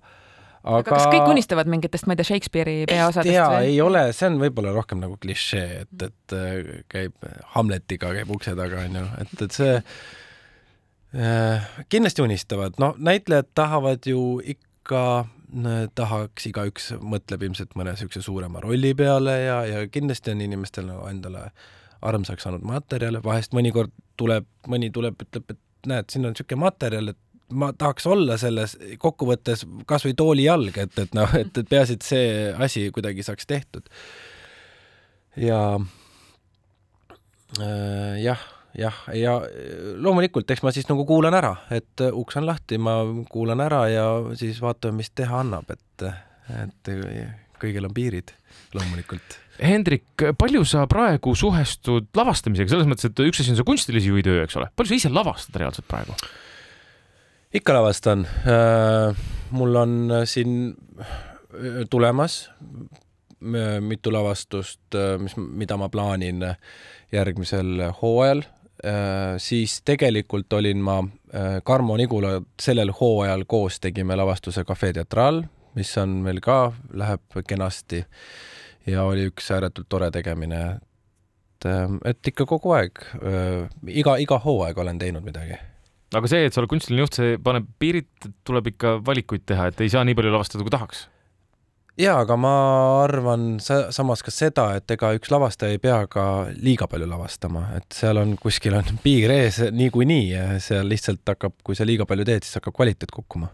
aga, 0.62 0.78
aga 0.78 0.94
kas 0.94 1.06
kõik 1.10 1.28
unistavad 1.34 1.70
mingitest, 1.70 2.06
ma 2.06 2.14
ei 2.14 2.20
tea, 2.20 2.28
Shakespeare'i 2.30 2.86
peaosadest? 2.90 3.34
jaa, 3.34 3.60
ei 3.66 3.78
ole, 3.84 4.06
see 4.16 4.30
on 4.30 4.40
võib-olla 4.42 4.74
rohkem 4.76 5.02
nagu 5.02 5.18
klišee, 5.22 5.84
et, 5.84 6.08
et 6.08 6.36
äh, 6.38 6.72
käib 6.92 7.30
Hamletiga 7.56 8.12
käib 8.16 8.32
ukse 8.34 8.56
taga, 8.58 8.86
onju, 8.86 9.04
et, 9.24 9.36
et 9.46 9.58
see 9.58 9.76
äh, 11.18 11.70
kindlasti 11.92 12.24
unistavad, 12.24 12.78
no 12.82 12.94
näitlejad 12.98 13.52
tahavad 13.58 14.10
ju 14.10 14.40
ikka 14.56 15.04
tahaks, 15.98 16.46
igaüks 16.48 16.86
mõtleb 17.04 17.42
ilmselt 17.44 17.74
mõne 17.76 17.92
niisuguse 17.92 18.22
suurema 18.24 18.62
rolli 18.64 18.94
peale 18.96 19.34
ja, 19.42 19.58
ja 19.68 19.82
kindlasti 19.92 20.32
on 20.32 20.40
inimestel 20.40 20.86
nagu 20.88 21.04
endale 21.10 21.50
armsaks 22.02 22.46
saanud 22.46 22.64
materjale, 22.66 23.20
vahest 23.24 23.52
mõnikord 23.56 23.92
tuleb, 24.18 24.48
mõni 24.70 24.90
tuleb, 24.94 25.20
ütleb, 25.22 25.52
et 25.52 25.90
näed, 25.92 26.08
siin 26.10 26.26
on 26.26 26.34
niisugune 26.34 26.62
materjal, 26.64 27.12
et 27.12 27.20
ma 27.52 27.72
tahaks 27.76 28.06
olla 28.10 28.36
selles 28.40 28.76
kokkuvõttes 29.02 29.66
kas 29.88 30.06
või 30.06 30.16
tooli 30.18 30.46
jalg, 30.46 30.78
et, 30.78 30.96
et 30.98 31.14
noh, 31.16 31.30
et, 31.38 31.52
et 31.58 31.68
peaasi, 31.68 31.98
et 31.98 32.06
see 32.06 32.32
asi 32.52 32.86
kuidagi 32.94 33.24
saaks 33.26 33.48
tehtud. 33.48 33.88
ja 35.40 35.60
äh, 37.60 38.16
jah, 38.22 38.42
jah, 38.78 39.04
ja 39.16 39.38
loomulikult, 40.02 40.50
eks 40.50 40.64
ma 40.64 40.74
siis 40.74 40.88
nagu 40.90 41.06
kuulan 41.08 41.36
ära, 41.38 41.54
et 41.70 42.04
uks 42.10 42.40
on 42.40 42.48
lahti, 42.48 42.80
ma 42.80 43.00
kuulan 43.30 43.60
ära 43.64 43.86
ja 43.92 44.06
siis 44.38 44.60
vaatame, 44.64 45.00
mis 45.02 45.12
teha 45.14 45.40
annab, 45.44 45.70
et, 45.72 46.08
et 46.64 46.92
kõigil 47.62 47.86
on 47.86 47.94
piirid 47.94 48.34
loomulikult 48.74 49.42
Hendrik, 49.60 50.24
palju 50.38 50.64
sa 50.66 50.86
praegu 50.90 51.34
suhestud 51.36 52.08
lavastamisega, 52.16 52.72
selles 52.72 52.88
mõttes, 52.88 53.10
et 53.10 53.20
üks 53.26 53.42
asi 53.42 53.52
on 53.52 53.58
see 53.58 53.66
kunstilise 53.68 54.08
juhi 54.08 54.24
töö, 54.24 54.40
eks 54.46 54.56
ole, 54.58 54.70
palju 54.76 54.94
sa 54.94 54.98
ise 54.98 55.12
lavastad 55.12 55.58
reaalselt 55.60 55.88
praegu? 55.90 56.16
Ikka 57.54 57.74
lavastan. 57.74 58.26
Äh, 58.26 59.16
mul 59.50 59.76
on 59.76 60.10
äh, 60.10 60.24
siin 60.24 60.76
äh, 61.00 61.06
tulemas 61.90 62.50
mitu 63.80 64.12
lavastust, 64.12 64.94
mis, 65.18 65.32
mida 65.36 65.74
ma 65.76 65.88
plaanin 65.88 66.44
järgmisel 67.12 67.80
hooajal. 68.02 68.42
siis 69.38 69.82
tegelikult 69.84 70.52
olin 70.52 70.78
ma 70.78 71.02
Karmo 71.64 71.96
Nigula 71.96 72.42
sellel 72.62 72.92
hooajal 73.00 73.42
koos 73.46 73.80
tegime 73.80 74.16
lavastuse 74.16 74.64
Cafe 74.64 74.92
Teatraal, 74.92 75.42
mis 75.74 75.90
on 75.98 76.08
meil 76.22 76.38
ka, 76.40 76.72
läheb 76.94 77.42
kenasti 77.48 78.04
ja 78.86 79.02
oli 79.02 79.26
üks 79.32 79.50
ääretult 79.50 79.88
tore 79.88 80.10
tegemine. 80.10 80.62
et, 80.70 81.68
et 82.04 82.26
ikka 82.26 82.46
kogu 82.46 82.78
aeg, 82.78 83.02
iga, 83.88 84.16
iga 84.16 84.38
hooaeg 84.38 84.78
olen 84.78 85.02
teinud 85.02 85.26
midagi 85.26 85.58
aga 86.18 86.30
see, 86.30 86.44
et 86.46 86.54
sa 86.54 86.62
oled 86.62 86.70
kunstiline 86.72 87.04
juht, 87.04 87.18
see 87.18 87.40
paneb 87.42 87.66
piirid, 87.82 88.10
tuleb 88.46 88.72
ikka 88.74 88.98
valikuid 89.06 89.46
teha, 89.48 89.70
et 89.70 89.82
ei 89.84 89.92
saa 89.92 90.04
nii 90.06 90.16
palju 90.18 90.34
lavastada, 90.34 90.66
kui 90.66 90.74
tahaks. 90.74 91.06
ja, 92.00 92.18
aga 92.22 92.36
ma 92.40 92.52
arvan 93.02 93.56
sa 93.60 93.84
samas 93.94 94.24
ka 94.24 94.32
seda, 94.34 94.68
et 94.78 94.90
ega 94.94 95.12
üks 95.16 95.32
lavastaja 95.32 95.76
ei 95.76 95.80
pea 95.82 96.02
ka 96.10 96.26
liiga 96.56 96.88
palju 96.90 97.08
lavastama, 97.08 97.66
et 97.78 97.88
seal 97.96 98.20
on 98.20 98.36
kuskil 98.40 98.76
on 98.78 99.00
piir 99.04 99.32
ees 99.34 99.60
niikuinii 99.72 100.28
ja 100.30 100.46
seal 100.64 100.88
lihtsalt 100.88 101.24
hakkab, 101.34 101.58
kui 101.64 101.78
sa 101.78 101.88
liiga 101.88 102.08
palju 102.08 102.28
teed, 102.28 102.46
siis 102.46 102.60
hakkab 102.60 102.76
kvaliteet 102.80 103.12
kukkuma 103.12 103.52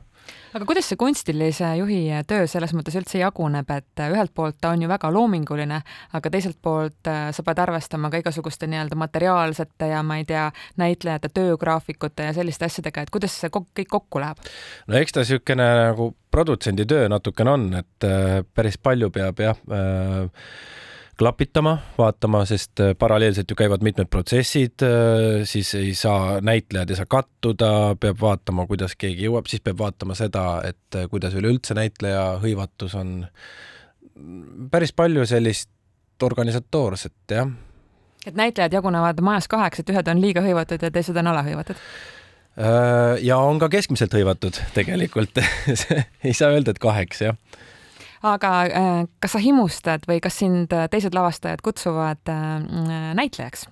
aga 0.54 0.66
kuidas 0.68 0.88
see 0.90 0.98
kunstilise 1.00 1.70
juhi 1.80 2.00
töö 2.28 2.46
selles 2.50 2.72
mõttes 2.76 2.96
üldse 2.98 3.20
jaguneb, 3.20 3.70
et 3.74 4.04
ühelt 4.08 4.32
poolt 4.34 4.58
ta 4.60 4.72
on 4.74 4.82
ju 4.84 4.90
väga 4.90 5.10
loominguline, 5.14 5.80
aga 6.18 6.32
teiselt 6.32 6.58
poolt 6.62 7.10
äh, 7.10 7.28
sa 7.34 7.44
pead 7.46 7.62
arvestama 7.64 8.10
ka 8.12 8.22
igasuguste 8.22 8.68
nii-öelda 8.70 8.98
materiaalsete 8.98 9.92
ja 9.92 10.02
ma 10.06 10.18
ei 10.20 10.26
tea, 10.28 10.48
näitlejate 10.80 11.32
töögraafikute 11.34 12.30
ja 12.30 12.36
selliste 12.36 12.68
asjadega, 12.68 13.04
et 13.04 13.14
kuidas 13.14 13.36
see 13.40 13.52
kõik 13.52 13.88
kokku 13.88 14.22
läheb? 14.24 14.42
no 14.88 14.98
eks 14.98 15.14
ta 15.14 15.24
niisugune 15.24 15.68
nagu 15.82 16.10
produtsendi 16.30 16.86
töö 16.88 17.08
natukene 17.12 17.54
on, 17.54 17.70
et 17.82 18.08
äh, 18.08 18.42
päris 18.54 18.78
palju 18.82 19.12
peab 19.14 19.40
jah 19.42 19.64
äh, 19.72 20.28
klapitama, 21.18 21.78
vaatama, 21.98 22.44
sest 22.46 22.80
äh, 22.80 22.92
paralleelselt 22.98 23.50
ju 23.50 23.56
käivad 23.58 23.82
mitmed 23.82 24.06
protsessid, 24.10 24.84
äh, 24.86 25.44
siis 25.48 25.74
ei 25.74 25.94
saa, 25.94 26.38
näitlejad 26.44 26.90
ei 26.90 26.98
saa 26.98 27.08
kattuda, 27.10 27.70
peab 28.00 28.20
vaatama, 28.20 28.66
kuidas 28.70 28.94
keegi 28.98 29.26
jõuab, 29.26 29.48
siis 29.50 29.64
peab 29.64 29.80
vaatama 29.82 30.14
seda, 30.18 30.44
et 30.68 30.98
äh, 30.98 31.08
kuidas 31.10 31.34
üleüldse 31.38 31.74
näitleja 31.78 32.38
hõivatus 32.42 32.94
on. 32.98 33.26
päris 34.70 34.92
palju 34.92 35.26
sellist 35.26 35.70
organisatoorset, 36.22 37.18
jah. 37.30 37.50
et 38.26 38.34
näitlejad 38.34 38.72
jagunevad 38.72 39.20
majas 39.22 39.48
kaheks, 39.48 39.80
et 39.82 39.90
ühed 39.90 40.08
on 40.08 40.22
liiga 40.22 40.42
hõivatud 40.42 40.82
ja 40.82 40.90
teised 40.90 41.16
on 41.16 41.34
alahõivatud? 41.34 41.82
ja 43.22 43.36
on 43.38 43.58
ka 43.62 43.68
keskmiselt 43.70 44.14
hõivatud 44.14 44.56
tegelikult 44.74 45.38
ei 46.26 46.32
saa 46.34 46.50
öelda, 46.50 46.74
et 46.74 46.80
kaheks, 46.82 47.20
jah 47.22 47.36
aga 48.26 48.52
äh, 48.66 49.00
kas 49.22 49.34
sa 49.36 49.42
himustad 49.42 50.06
või 50.08 50.20
kas 50.24 50.38
sind 50.42 50.72
äh, 50.74 50.88
teised 50.90 51.14
lavastajad 51.14 51.62
kutsuvad 51.64 52.32
äh, 52.32 53.12
näitlejaks? 53.18 53.68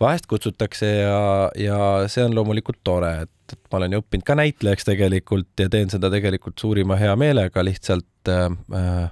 vahest 0.00 0.28
kutsutakse 0.30 0.86
ja, 0.86 1.50
ja 1.58 1.78
see 2.10 2.22
on 2.24 2.34
loomulikult 2.36 2.78
tore, 2.86 3.10
et, 3.24 3.54
et 3.54 3.72
ma 3.72 3.80
olen 3.80 3.96
ju 3.96 4.02
õppinud 4.02 4.26
ka 4.26 4.36
näitlejaks 4.38 4.86
tegelikult 4.86 5.64
ja 5.64 5.68
teen 5.72 5.90
seda 5.90 6.10
tegelikult 6.12 6.58
suurima 6.60 6.98
hea 7.00 7.16
meelega, 7.18 7.64
lihtsalt 7.66 8.30
äh, 8.30 9.08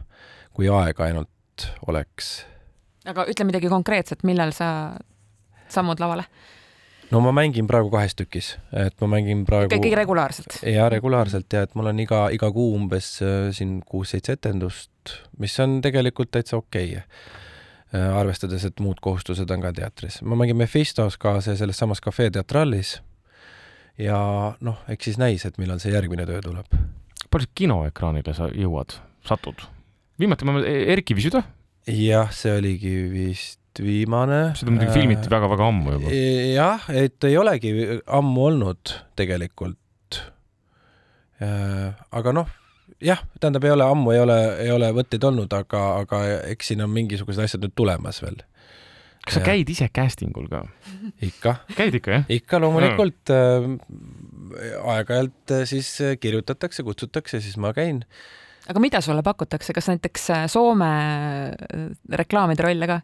kui 0.54 0.70
aega 0.70 1.08
ainult 1.08 1.66
oleks. 1.90 2.44
aga 3.06 3.26
ütle 3.30 3.48
midagi 3.48 3.72
konkreetset, 3.72 4.22
millal 4.28 4.54
sa 4.54 4.68
sammud 5.72 6.00
lavale? 6.00 6.28
No 7.10 7.20
ma 7.22 7.32
mängin 7.34 7.68
praegu 7.70 7.90
kahes 7.92 8.16
tükis, 8.18 8.52
et 8.74 8.94
ma 9.02 9.08
mängin 9.16 9.44
praegu. 9.48 9.70
ikkagi 9.70 9.94
regulaarselt? 9.98 10.58
ja 10.66 10.88
regulaarselt 10.92 11.52
ja 11.52 11.64
et 11.66 11.74
mul 11.78 11.90
on 11.92 12.02
iga, 12.02 12.26
iga 12.34 12.50
kuu 12.52 12.74
umbes 12.76 13.16
äh, 13.24 13.48
siin 13.56 13.78
kuus-seitse 13.86 14.36
etendust, 14.38 15.16
mis 15.42 15.56
on 15.62 15.80
tegelikult 15.84 16.32
täitsa 16.34 16.58
okei 16.60 16.96
okay.. 16.98 17.10
Äh, 17.94 18.16
arvestades, 18.18 18.64
et 18.66 18.80
muud 18.82 18.98
kohustused 18.98 19.50
on 19.54 19.62
ka 19.62 19.70
teatris. 19.72 20.18
ma 20.26 20.38
mängin 20.38 20.58
Mephistos 20.58 21.14
ka 21.22 21.36
see 21.40 21.54
selles 21.56 21.78
samas 21.78 22.02
Cafe 22.02 22.30
Teatralis. 22.34 22.96
ja 23.98 24.18
noh, 24.60 24.80
eks 24.90 25.10
siis 25.10 25.20
näis, 25.22 25.46
et 25.46 25.58
millal 25.62 25.78
see 25.78 25.94
järgmine 25.94 26.26
töö 26.26 26.42
tuleb. 26.42 26.74
palju 27.30 27.52
kinoekraanile 27.54 28.34
sa 28.34 28.50
jõuad, 28.50 28.98
satud? 29.28 29.68
viimati 30.18 30.48
ma, 30.48 30.58
Erki 30.66 31.14
Visüda? 31.14 31.44
jah, 31.86 32.34
see 32.34 32.58
oligi 32.58 32.96
vist 33.12 33.62
vist 33.76 33.84
viimane. 33.84 34.54
seda 34.56 34.72
muidugi 34.72 34.92
filmiti 34.94 35.30
väga-väga 35.30 35.64
äh, 35.64 35.68
ammu 35.68 35.92
juba. 35.96 36.12
jah, 36.54 36.86
et 36.88 37.24
ei 37.24 37.36
olegi 37.36 37.72
ammu 38.06 38.46
olnud 38.50 38.94
tegelikult. 39.16 40.20
Äh, 41.42 41.92
aga 42.12 42.32
noh, 42.32 42.48
jah, 43.00 43.22
tähendab, 43.40 43.64
ei 43.64 43.74
ole 43.74 43.84
ammu, 43.84 44.12
ei 44.14 44.20
ole, 44.20 44.38
ei 44.64 44.70
ole 44.72 44.92
võtteid 44.96 45.24
olnud, 45.24 45.52
aga, 45.52 45.82
aga 46.02 46.22
eks 46.52 46.72
siin 46.72 46.84
on 46.84 46.92
mingisugused 46.92 47.42
asjad 47.42 47.64
nüüd 47.64 47.76
tulemas 47.76 48.22
veel. 48.22 48.40
kas 49.26 49.40
sa 49.40 49.42
käid 49.42 49.68
ise 49.68 49.88
casting 49.90 50.36
ul 50.38 50.48
ka? 50.48 50.62
ikka. 51.20 51.58
käid 51.76 51.94
ikka, 51.98 52.20
jah? 52.20 52.26
ikka 52.30 52.62
loomulikult 52.62 53.34
äh,. 53.34 53.70
aeg-ajalt 54.86 55.56
siis 55.68 55.90
kirjutatakse, 56.22 56.86
kutsutakse, 56.86 57.42
siis 57.42 57.58
ma 57.60 57.74
käin 57.76 58.04
aga 58.70 58.82
mida 58.82 59.00
sulle 59.04 59.22
pakutakse, 59.26 59.74
kas 59.76 59.90
näiteks 59.92 60.30
äh, 60.34 60.46
Soome 60.50 60.88
äh, 60.88 61.84
reklaamide 62.20 62.66
rolle 62.66 62.88
ka? 62.90 63.00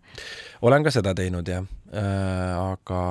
olen 0.69 0.87
ka 0.87 0.95
seda 0.95 1.15
teinud 1.19 1.49
jah 1.49 1.67
äh,, 1.93 2.57
aga 2.59 3.03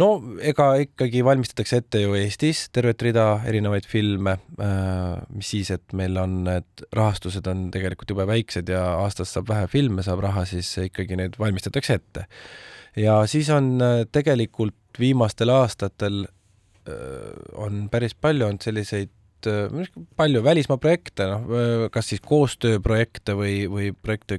no 0.00 0.08
ega 0.44 0.68
ikkagi 0.84 1.22
valmistatakse 1.24 1.82
ette 1.82 2.02
ju 2.04 2.16
Eestis 2.18 2.66
tervet 2.74 3.04
rida 3.06 3.26
erinevaid 3.48 3.88
filme 3.88 4.36
äh,, 4.60 5.22
mis 5.36 5.54
siis, 5.54 5.72
et 5.74 5.96
meil 5.96 6.18
on 6.20 6.42
need 6.48 6.84
rahastused 6.96 7.48
on 7.50 7.70
tegelikult 7.74 8.12
jube 8.14 8.28
väiksed 8.28 8.72
ja 8.72 8.84
aastas 9.00 9.32
saab 9.36 9.48
vähe 9.52 9.70
filme, 9.72 10.04
saab 10.04 10.24
raha, 10.24 10.44
siis 10.48 10.74
ikkagi 10.88 11.18
neid 11.20 11.40
valmistatakse 11.40 11.98
ette. 12.00 12.28
ja 12.96 13.22
siis 13.30 13.50
on 13.54 13.74
äh, 13.80 14.04
tegelikult 14.12 14.78
viimastel 15.00 15.52
aastatel 15.54 16.26
on 17.62 17.84
päris 17.92 18.10
palju 18.18 18.42
olnud 18.42 18.64
selliseid 18.64 19.12
Äh, 19.46 19.88
palju 20.16 20.42
välismaa 20.44 20.78
projekte, 20.78 21.26
noh, 21.30 21.46
äh, 21.56 21.84
kas 21.92 22.10
siis 22.12 22.22
koostööprojekte 22.24 23.34
või, 23.38 23.54
või 23.70 23.90
projekte, 23.94 24.38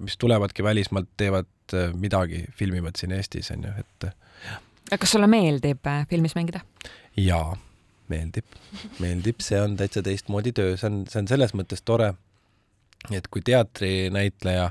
mis 0.00 0.16
tulevadki 0.20 0.64
välismaalt, 0.64 1.10
teevad 1.20 1.50
äh, 1.74 1.90
midagi, 1.98 2.44
filmivad 2.58 2.98
siin 3.00 3.14
Eestis, 3.16 3.50
on 3.54 3.66
ju, 3.66 3.72
et. 3.82 4.08
kas 4.94 5.14
sulle 5.16 5.28
meeldib 5.30 5.86
filmis 6.10 6.36
mängida? 6.38 6.64
jaa, 7.18 7.56
meeldib, 8.12 8.58
meeldib, 9.02 9.42
see 9.44 9.60
on 9.60 9.78
täitsa 9.80 10.02
teistmoodi 10.06 10.54
töö, 10.54 10.76
see 10.78 10.90
on, 10.90 11.02
see 11.10 11.22
on 11.24 11.30
selles 11.30 11.54
mõttes 11.58 11.82
tore, 11.84 12.12
et 13.10 13.28
kui 13.28 13.44
teatrinäitleja 13.44 14.70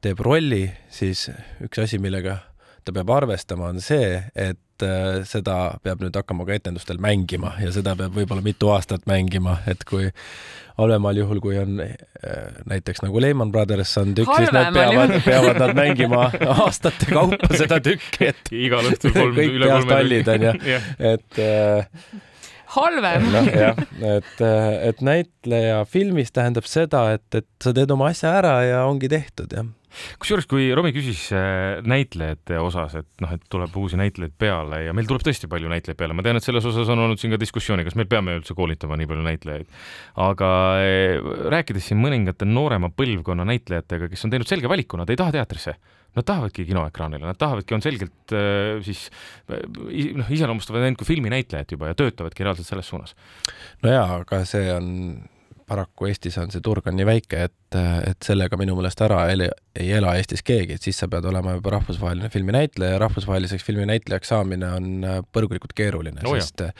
teeb 0.00 0.20
rolli, 0.24 0.64
siis 0.88 1.26
üks 1.60 1.82
asi, 1.82 1.98
millega 2.00 2.38
ta 2.84 2.94
peab 2.96 3.10
arvestama, 3.14 3.70
on 3.72 3.80
see, 3.84 4.18
et 4.34 4.84
äh, 4.84 5.22
seda 5.28 5.78
peab 5.84 6.02
nüüd 6.04 6.16
hakkama 6.16 6.46
ka 6.48 6.56
etendustel 6.58 7.00
mängima 7.02 7.54
ja 7.62 7.72
seda 7.74 7.96
peab 7.98 8.16
võib-olla 8.16 8.44
mitu 8.44 8.70
aastat 8.74 9.06
mängima, 9.10 9.58
et 9.70 9.86
kui 9.88 10.10
halvemal 10.78 11.16
juhul, 11.16 11.40
kui 11.42 11.58
on 11.60 11.78
äh, 11.84 11.94
näiteks 12.70 13.04
nagu 13.04 13.22
Lehman 13.22 13.52
Brothers 13.54 13.94
on 14.00 14.14
tükk, 14.16 14.32
siis 14.38 14.52
nad 14.54 14.74
peavad, 14.74 15.16
peavad 15.28 15.60
nad 15.62 15.74
mängima 15.78 16.28
aastate 16.56 17.10
kaupa 17.12 17.50
seda 17.54 17.80
tükki, 17.84 18.30
et 18.32 18.52
igal 18.66 18.90
õhtul 18.90 19.14
kolm, 19.20 19.42
üle 19.46 19.70
kolme 19.70 20.00
ju, 20.44 20.78
et 21.14 21.42
äh, 21.44 22.22
halvem. 22.76 23.30
noh, 23.34 23.48
jah, 23.64 23.80
et, 24.16 24.44
et 24.90 25.04
näitleja 25.04 25.84
filmis 25.88 26.34
tähendab 26.34 26.68
seda, 26.68 27.06
et, 27.18 27.26
et 27.34 27.48
sa 27.62 27.74
teed 27.76 27.94
oma 27.94 28.10
asja 28.12 28.36
ära 28.40 28.58
ja 28.66 28.84
ongi 28.90 29.10
tehtud, 29.12 29.54
jah 29.54 29.72
kusjuures, 30.20 30.46
kui 30.50 30.68
Romi 30.74 30.92
küsis 30.94 31.26
äh, 31.36 31.80
näitlejate 31.86 32.58
osas, 32.62 32.96
et 32.98 33.08
noh, 33.22 33.32
et 33.34 33.42
tuleb 33.52 33.74
uusi 33.78 33.98
näitlejaid 34.00 34.34
peale 34.40 34.80
ja 34.86 34.94
meil 34.96 35.08
tuleb 35.08 35.24
tõesti 35.26 35.50
palju 35.50 35.70
näitlejaid 35.70 36.00
peale, 36.00 36.16
ma 36.16 36.24
tean, 36.26 36.38
et 36.38 36.46
selles 36.46 36.66
osas 36.70 36.90
on 36.92 37.04
olnud 37.04 37.20
siin 37.20 37.34
ka 37.34 37.40
diskussiooni, 37.40 37.86
kas 37.86 37.98
me 37.98 38.08
peame 38.10 38.36
üldse 38.38 38.56
koolitama 38.58 38.98
nii 39.00 39.10
palju 39.10 39.26
näitlejaid. 39.28 39.74
aga 40.26 40.50
äh, 40.82 41.32
rääkides 41.54 41.90
siin 41.90 42.00
mõningate 42.02 42.48
noorema 42.48 42.90
põlvkonna 42.94 43.46
näitlejatega, 43.48 44.10
kes 44.12 44.26
on 44.26 44.34
teinud 44.34 44.50
selge 44.50 44.70
valiku, 44.70 45.00
nad 45.00 45.10
ei 45.10 45.20
taha 45.20 45.38
teatrisse 45.38 45.78
Nad 46.14 46.26
tahavadki 46.28 46.66
kinoekraanile, 46.68 47.26
nad 47.26 47.38
tahavadki, 47.40 47.76
on 47.76 47.84
selgelt 47.84 48.34
äh, 48.36 48.80
siis 48.86 49.06
noh, 49.50 50.30
iseloomustavad 50.30 50.86
end 50.86 51.00
kui 51.00 51.08
filminäitlejat 51.08 51.76
juba 51.76 51.90
ja 51.90 51.98
töötavadki 51.98 52.46
reaalselt 52.46 52.70
selles 52.70 52.90
suunas. 52.90 53.16
no 53.82 53.92
jaa, 53.92 54.08
aga 54.20 54.44
see 54.48 54.68
on 54.74 54.88
paraku 55.66 56.10
Eestis 56.10 56.36
on 56.38 56.50
see 56.52 56.62
turg 56.64 56.86
on 56.90 56.96
nii 56.98 57.06
väike, 57.08 57.44
et, 57.48 57.76
et 58.10 58.26
sellega 58.26 58.58
minu 58.60 58.76
meelest 58.76 59.00
ära 59.06 59.22
ei, 59.32 59.48
ei 59.80 59.92
ela 59.96 60.12
Eestis 60.18 60.44
keegi, 60.44 60.76
et 60.76 60.84
siis 60.84 60.98
sa 61.00 61.08
pead 61.10 61.24
olema 61.30 61.56
juba 61.56 61.76
rahvusvaheline 61.78 62.28
filminäitleja 62.32 62.98
ja 62.98 63.04
rahvusvaheliseks 63.06 63.64
filminäitlejaks 63.64 64.34
saamine 64.34 64.74
on 64.76 64.90
põrgulikult 65.32 65.72
keeruline 65.76 66.20
no, 66.20 66.36
sest 66.36 66.68
jah 66.68 66.74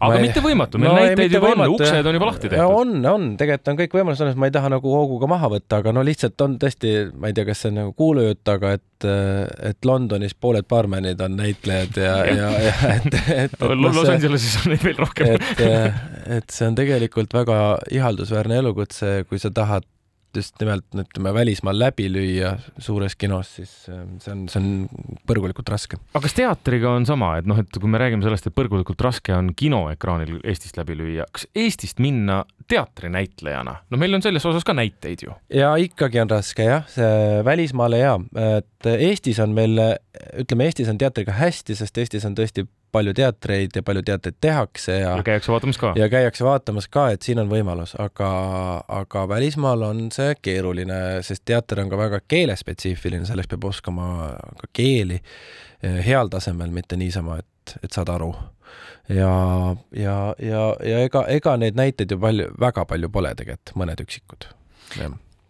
aga 0.00 0.18
ei, 0.18 0.24
mitte 0.26 0.42
võimatu, 0.44 0.80
meil 0.82 0.90
no, 0.90 0.96
näiteid 0.98 1.36
juba 1.36 1.52
on, 1.54 1.62
uksed 1.76 2.08
on 2.08 2.18
juba 2.18 2.28
lahti 2.30 2.50
tehtud. 2.50 2.74
on, 2.80 2.94
on, 3.06 3.28
tegelikult 3.40 3.70
on 3.72 3.78
kõik 3.78 3.96
võimalused 3.98 4.24
olemas, 4.24 4.40
ma 4.42 4.50
ei 4.50 4.54
taha 4.56 4.72
nagu 4.74 4.94
hooguga 4.94 5.28
maha 5.30 5.50
võtta, 5.54 5.80
aga 5.82 5.94
no 5.94 6.04
lihtsalt 6.06 6.44
on 6.46 6.58
tõesti, 6.62 6.92
ma 7.14 7.30
ei 7.30 7.36
tea, 7.36 7.46
kas 7.48 7.62
see 7.64 7.72
on 7.72 7.80
nagu 7.80 7.94
kuulujutt, 7.98 8.42
aga 8.54 8.74
et, 8.78 9.08
et 9.70 9.88
Londonis 9.88 10.34
pooled 10.34 10.68
baarmenid 10.70 11.22
on 11.24 11.38
näitlejad 11.38 12.02
ja, 12.02 12.18
ja, 12.26 12.50
ja 12.66 12.74
et, 12.98 13.08
et, 13.22 13.56
et 13.56 13.64
Los 13.84 14.02
Angeleses 14.02 14.58
on 14.64 14.74
neid 14.74 14.84
veel 14.84 15.00
rohkem. 15.00 15.34
et, 15.38 15.64
et 16.40 16.54
see 16.58 16.68
on 16.68 16.78
tegelikult 16.78 17.34
väga 17.36 17.58
ihaldusväärne 17.94 18.62
elukutse, 18.64 19.16
kui 19.30 19.42
sa 19.42 19.52
tahad 19.54 19.86
just 20.36 20.58
nimelt 20.60 20.86
ütleme 21.04 21.32
välismaal 21.34 21.78
läbi 21.78 22.06
lüüa 22.12 22.54
suures 22.82 23.16
kinos, 23.18 23.54
siis 23.58 23.72
ähm, 23.92 24.16
see 24.22 24.32
on, 24.34 24.44
see 24.50 24.60
on 24.60 25.16
põrgulikult 25.28 25.70
raske. 25.72 25.98
aga 26.12 26.22
kas 26.26 26.36
teatriga 26.36 26.92
on 26.94 27.06
sama, 27.08 27.34
et 27.40 27.48
noh, 27.50 27.58
et 27.60 27.80
kui 27.80 27.90
me 27.90 28.00
räägime 28.00 28.24
sellest, 28.26 28.48
et 28.48 28.56
põrgulikult 28.56 29.00
raske 29.04 29.34
on 29.36 29.52
kinoekraanil 29.56 30.40
Eestist 30.44 30.78
läbi 30.80 30.98
lüüa, 30.98 31.28
kas 31.34 31.48
Eestist 31.54 32.02
minna 32.04 32.42
teatrinäitlejana, 32.70 33.76
no 33.90 34.00
meil 34.00 34.16
on 34.16 34.24
selles 34.24 34.44
osas 34.48 34.66
ka 34.66 34.76
näiteid 34.76 35.26
ju. 35.26 35.34
ja 35.54 35.74
ikkagi 35.80 36.22
on 36.22 36.32
raske 36.32 36.68
jah, 36.68 36.86
see 36.92 37.42
välismaale 37.46 38.00
ja, 38.00 38.16
et 38.58 38.92
Eestis 38.94 39.40
on 39.42 39.54
meil, 39.56 39.78
ütleme 40.40 40.70
Eestis 40.70 40.90
on 40.92 41.00
teatriga 41.00 41.36
hästi, 41.40 41.76
sest 41.78 42.02
Eestis 42.02 42.26
on 42.28 42.36
tõesti 42.38 42.66
palju 42.94 43.14
teatreid 43.16 43.74
ja 43.76 43.82
palju 43.86 44.02
teatreid 44.06 44.38
tehakse 44.40 44.98
ja 45.00 45.16
ja 45.18 45.26
käiakse 45.26 45.52
vaatamas 45.52 45.78
ka. 45.80 45.92
ja 45.98 46.08
käiakse 46.12 46.46
vaatamas 46.46 46.88
ka, 46.88 47.08
et 47.14 47.26
siin 47.26 47.42
on 47.42 47.50
võimalus, 47.50 47.94
aga, 48.00 48.30
aga 49.00 49.26
välismaal 49.28 49.82
on 49.88 50.06
see 50.14 50.34
keeruline, 50.42 51.00
sest 51.26 51.44
teater 51.50 51.82
on 51.84 51.92
ka 51.92 52.00
väga 52.00 52.22
keelespetsiifiline, 52.28 53.26
selleks 53.28 53.50
peab 53.50 53.68
oskama 53.70 54.08
ka 54.60 54.70
keeli 54.72 55.20
eh, 55.20 56.00
heal 56.06 56.32
tasemel, 56.32 56.72
mitte 56.74 56.98
niisama, 57.00 57.40
et, 57.42 57.76
et 57.82 57.92
saad 57.92 58.12
aru. 58.14 58.32
ja, 59.08 59.34
ja, 59.96 60.18
ja, 60.38 60.64
ja 60.80 61.04
ega, 61.04 61.26
ega 61.28 61.56
neid 61.60 61.78
näiteid 61.78 62.14
ju 62.14 62.20
palju, 62.20 62.50
väga 62.60 62.86
palju 62.88 63.12
pole 63.12 63.34
tegelikult, 63.34 63.76
mõned 63.80 64.06
üksikud. 64.06 64.50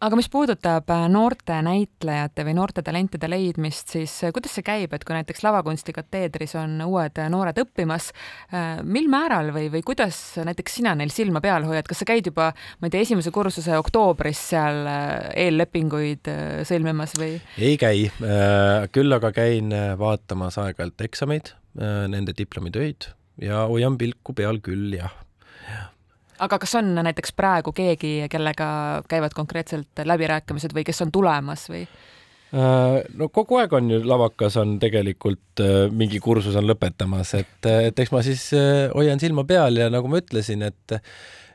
Aga 0.02 0.18
mis 0.18 0.28
puudutab 0.32 0.90
äh, 0.92 1.04
noorte 1.12 1.56
näitlejate 1.64 2.44
või 2.46 2.54
noorte 2.58 2.82
talentide 2.84 3.28
leidmist, 3.30 3.94
siis 3.94 4.12
äh, 4.26 4.32
kuidas 4.34 4.54
see 4.56 4.66
käib, 4.66 4.92
et 4.94 5.04
kui 5.06 5.16
näiteks 5.16 5.44
lavakunsti 5.46 5.94
kateedris 5.96 6.56
on 6.60 6.76
uued 6.86 7.20
äh, 7.22 7.30
noored 7.32 7.58
õppimas, 7.62 8.10
mil 8.84 9.08
määral 9.10 9.50
või, 9.54 9.68
või 9.72 9.82
kuidas 9.86 10.18
näiteks 10.44 10.78
sina 10.80 10.94
neil 10.98 11.12
silma 11.14 11.40
peal 11.44 11.66
hoiad, 11.68 11.86
kas 11.88 12.02
sa 12.02 12.08
käid 12.08 12.28
juba, 12.28 12.50
ma 12.80 12.88
ei 12.88 12.94
tea, 12.94 13.04
esimese 13.06 13.32
kursuse 13.34 13.76
oktoobris 13.78 14.42
seal 14.52 14.84
eellepinguid 15.34 16.30
sõlmimas 16.68 17.16
või? 17.18 17.38
ei 17.58 17.78
käi, 17.80 18.08
küll 18.94 19.16
aga 19.18 19.32
käin 19.34 19.72
vaatamas 19.98 20.58
aeg-ajalt 20.62 21.06
eksameid, 21.08 21.54
nende 21.74 22.36
diplomitöid 22.36 23.10
ja 23.42 23.64
hoian 23.70 23.98
pilku 23.98 24.36
peal 24.36 24.60
küll, 24.62 24.94
jah 24.98 25.23
aga 26.44 26.58
kas 26.62 26.74
on 26.80 26.94
näiteks 27.00 27.34
praegu 27.36 27.72
keegi, 27.76 28.16
kellega 28.32 28.66
käivad 29.08 29.34
konkreetselt 29.36 30.04
läbirääkimised 30.04 30.74
või 30.76 30.84
kes 30.86 31.02
on 31.04 31.12
tulemas 31.14 31.68
või? 31.72 31.84
Äh, 32.54 33.00
no 33.18 33.28
kogu 33.34 33.58
aeg 33.58 33.72
on 33.74 33.88
ju 33.90 33.98
lavakas 34.06 34.54
on 34.60 34.76
tegelikult 34.82 35.62
äh, 35.62 35.88
mingi 35.90 36.20
kursus 36.22 36.54
on 36.60 36.68
lõpetamas, 36.68 37.32
et, 37.40 37.66
et 37.66 37.98
eks 37.98 38.12
ma 38.14 38.22
siis 38.22 38.46
äh, 38.54 38.86
hoian 38.92 39.18
silma 39.22 39.42
peal 39.48 39.80
ja 39.80 39.88
nagu 39.90 40.10
ma 40.10 40.20
ütlesin, 40.22 40.62
et 40.68 40.98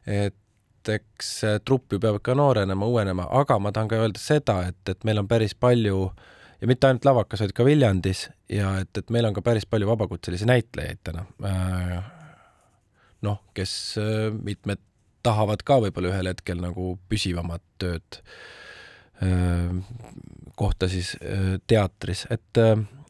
et 0.09 0.89
eks 0.89 1.31
trupp 1.67 1.93
ju 1.93 1.99
peab 2.01 2.17
ka 2.25 2.33
noorenema, 2.35 2.87
uuenema, 2.87 3.27
aga 3.37 3.59
ma 3.61 3.71
tahan 3.75 3.91
ka 3.91 3.99
öelda 4.01 4.19
seda, 4.19 4.57
et, 4.71 4.79
et 4.91 5.07
meil 5.07 5.21
on 5.21 5.27
päris 5.29 5.53
palju 5.55 6.07
ja 6.59 6.67
mitte 6.67 6.89
ainult 6.89 7.07
lavakas, 7.07 7.45
vaid 7.45 7.55
ka 7.55 7.67
Viljandis 7.67 8.27
ja 8.51 8.75
et, 8.81 8.91
et 8.97 9.11
meil 9.13 9.27
on 9.29 9.35
ka 9.35 9.43
päris 9.45 9.67
palju 9.69 9.87
vabakutselisi 9.87 10.49
näitlejaid 10.49 11.03
täna 11.07 11.27
noh, 13.25 13.41
kes 13.57 13.73
äh, 14.01 14.29
mitmed 14.33 14.81
tahavad 15.25 15.63
ka 15.67 15.79
võib-olla 15.83 16.13
ühel 16.13 16.31
hetkel 16.31 16.61
nagu 16.63 16.93
püsivamat 17.11 17.63
tööd 17.81 18.19
äh, 19.23 19.71
kohta 20.59 20.89
siis 20.91 21.15
äh, 21.19 21.57
teatris, 21.67 22.25
et, 22.33 22.61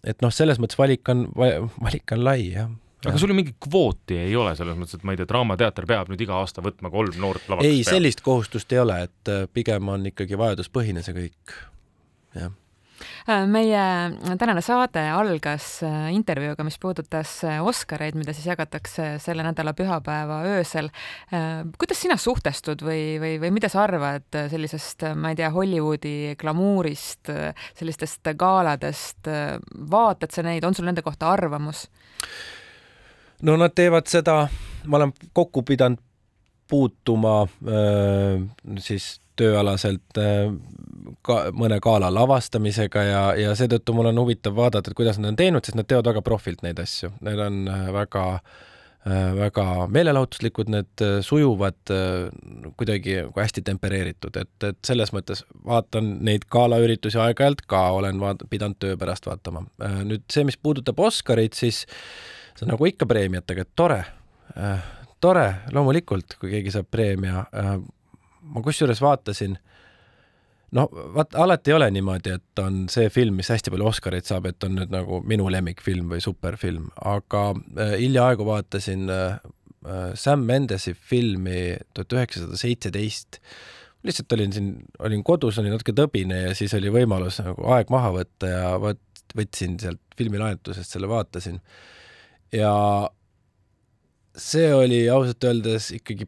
et 0.04 0.22
noh, 0.26 0.34
selles 0.34 0.62
mõttes 0.62 0.80
valik 0.80 1.10
on, 1.14 1.28
valik 1.36 2.16
on 2.16 2.24
lai, 2.26 2.54
jah. 2.56 2.72
Aga 3.08 3.16
sul 3.16 3.32
ju 3.32 3.36
mingit 3.38 3.56
kvooti 3.64 4.18
ei 4.26 4.34
ole 4.36 4.52
selles 4.60 4.76
mõttes, 4.76 4.98
et 5.00 5.06
ma 5.08 5.14
ei 5.14 5.20
tea, 5.22 5.30
Draamateater 5.30 5.86
peab 5.88 6.10
nüüd 6.12 6.20
iga 6.26 6.42
aasta 6.42 6.60
võtma 6.66 6.92
kolm 6.92 7.16
noort 7.22 7.46
lavastust 7.48 7.72
ei, 7.72 7.86
sellist 7.88 8.20
kohustust 8.26 8.74
ei 8.76 8.82
ole, 8.82 8.98
et 9.08 9.32
pigem 9.56 9.94
on 9.94 10.10
ikkagi 10.10 10.36
vajaduspõhine 10.40 11.06
see 11.06 11.16
kõik, 11.16 11.54
jah 12.36 12.52
meie 13.48 13.84
tänane 14.40 14.62
saade 14.66 15.04
algas 15.14 15.68
äh, 15.86 16.10
intervjuuga, 16.16 16.64
mis 16.68 16.80
puudutas 16.82 17.38
äh, 17.48 17.60
Oscareid, 17.66 18.18
mida 18.20 18.34
siis 18.36 18.50
jagatakse 18.50 19.12
selle 19.24 19.46
nädala 19.46 19.74
pühapäeva 19.78 20.42
öösel. 20.50 20.90
kuidas 21.78 22.02
sina 22.02 22.18
suhtestud 22.18 22.82
või, 22.86 23.20
või, 23.22 23.38
või 23.42 23.52
mida 23.56 23.70
sa 23.70 23.84
arvad 23.84 24.28
sellisest, 24.52 25.06
ma 25.16 25.32
ei 25.32 25.40
tea, 25.40 25.50
Hollywoodi 25.54 26.36
glamuurist, 26.40 27.32
sellistest 27.78 28.32
galadest, 28.40 29.30
vaatad 29.92 30.34
sa 30.34 30.44
neid, 30.46 30.66
on 30.66 30.76
sul 30.76 30.88
nende 30.90 31.06
kohta 31.06 31.32
arvamus? 31.32 31.88
no 33.42 33.56
nad 33.58 33.74
teevad 33.76 34.10
seda, 34.12 34.42
ma 34.86 35.00
olen 35.00 35.14
kokku 35.34 35.64
pidanud 35.64 36.02
puutuma 36.70 37.48
öö, 37.68 38.40
siis 38.78 39.22
tööalaselt 39.40 40.20
äh, 40.22 40.48
ka 41.26 41.42
mõne 41.56 41.80
gala 41.84 42.12
lavastamisega 42.14 43.04
ja, 43.06 43.22
ja 43.40 43.54
seetõttu 43.58 43.96
mul 43.96 44.12
on 44.12 44.24
huvitav 44.24 44.58
vaadata, 44.58 44.92
et 44.92 44.98
kuidas 44.98 45.20
nad 45.20 45.34
on 45.34 45.40
teinud, 45.40 45.66
sest 45.66 45.78
nad 45.80 45.88
teevad 45.90 46.12
väga 46.12 46.24
profilt 46.26 46.66
neid 46.66 46.80
asju, 46.82 47.12
need 47.26 47.40
on 47.44 47.62
äh, 47.72 47.88
väga 47.96 48.26
äh, 48.36 49.38
väga 49.40 49.66
meelelahutuslikud, 49.96 50.72
need 50.74 51.06
sujuvad 51.26 51.94
kuidagi 52.78 53.16
nagu 53.24 53.44
hästi 53.44 53.64
tempereeritud, 53.68 54.40
et, 54.42 54.52
et 54.68 54.80
selles 54.86 55.14
mõttes 55.16 55.46
vaatan 55.66 56.18
neid 56.28 56.46
galaüritusi 56.52 57.20
aeg-ajalt 57.24 57.64
ka, 57.70 57.86
olen 58.00 58.20
vaat-, 58.22 58.44
pidanud 58.52 58.80
töö 58.80 59.00
pärast 59.00 59.30
vaatama. 59.30 59.64
nüüd 60.04 60.28
see, 60.32 60.44
mis 60.48 60.60
puudutab 60.60 61.00
Oscarit, 61.00 61.56
siis 61.58 61.86
see 61.88 62.68
on 62.68 62.76
nagu 62.76 62.90
ikka 62.92 63.08
preemiatega, 63.10 63.64
et 63.64 63.72
tore, 63.80 64.02
tore, 65.24 65.48
loomulikult, 65.72 66.36
kui 66.42 66.52
keegi 66.58 66.76
saab 66.76 66.92
preemia 66.92 67.46
ma 68.42 68.64
kusjuures 68.66 69.02
vaatasin, 69.04 69.58
no 70.78 70.86
vaat 71.16 71.36
alati 71.40 71.72
ei 71.72 71.78
ole 71.78 71.90
niimoodi, 71.94 72.36
et 72.40 72.62
on 72.64 72.84
see 72.92 73.10
film, 73.14 73.40
mis 73.40 73.50
hästi 73.52 73.74
palju 73.74 73.90
Oscareid 73.90 74.28
saab, 74.30 74.50
et 74.50 74.68
on 74.68 74.78
nüüd 74.80 74.94
nagu 74.94 75.22
minu 75.28 75.50
lemmikfilm 75.52 76.12
või 76.14 76.24
superfilm, 76.24 76.90
aga 77.14 77.50
äh, 77.56 77.98
hiljaaegu 78.04 78.48
vaatasin 78.48 79.10
äh, 79.14 79.42
äh, 79.86 80.08
Sam 80.20 80.46
Mendesi 80.50 80.94
filmi 80.94 81.76
tuhat 81.94 82.18
üheksasada 82.18 82.60
seitseteist. 82.60 83.42
lihtsalt 84.04 84.32
olin 84.32 84.54
siin, 84.56 84.74
olin 85.04 85.24
kodus, 85.28 85.58
olin 85.60 85.74
natuke 85.76 85.92
tõbine 85.96 86.44
ja 86.48 86.56
siis 86.56 86.74
oli 86.78 86.92
võimalus 86.94 87.42
nagu 87.44 87.66
aeg 87.76 87.90
maha 87.92 88.14
võtta 88.22 88.52
ja 88.52 88.76
vot 88.80 89.02
võtsin 89.36 89.76
sealt 89.82 90.02
filmilaenutusest 90.18 90.96
selle, 90.96 91.08
vaatasin. 91.10 91.60
ja 92.56 92.74
see 94.40 94.74
oli 94.74 95.04
ausalt 95.12 95.44
öeldes 95.44 95.92
ikkagi 95.98 96.28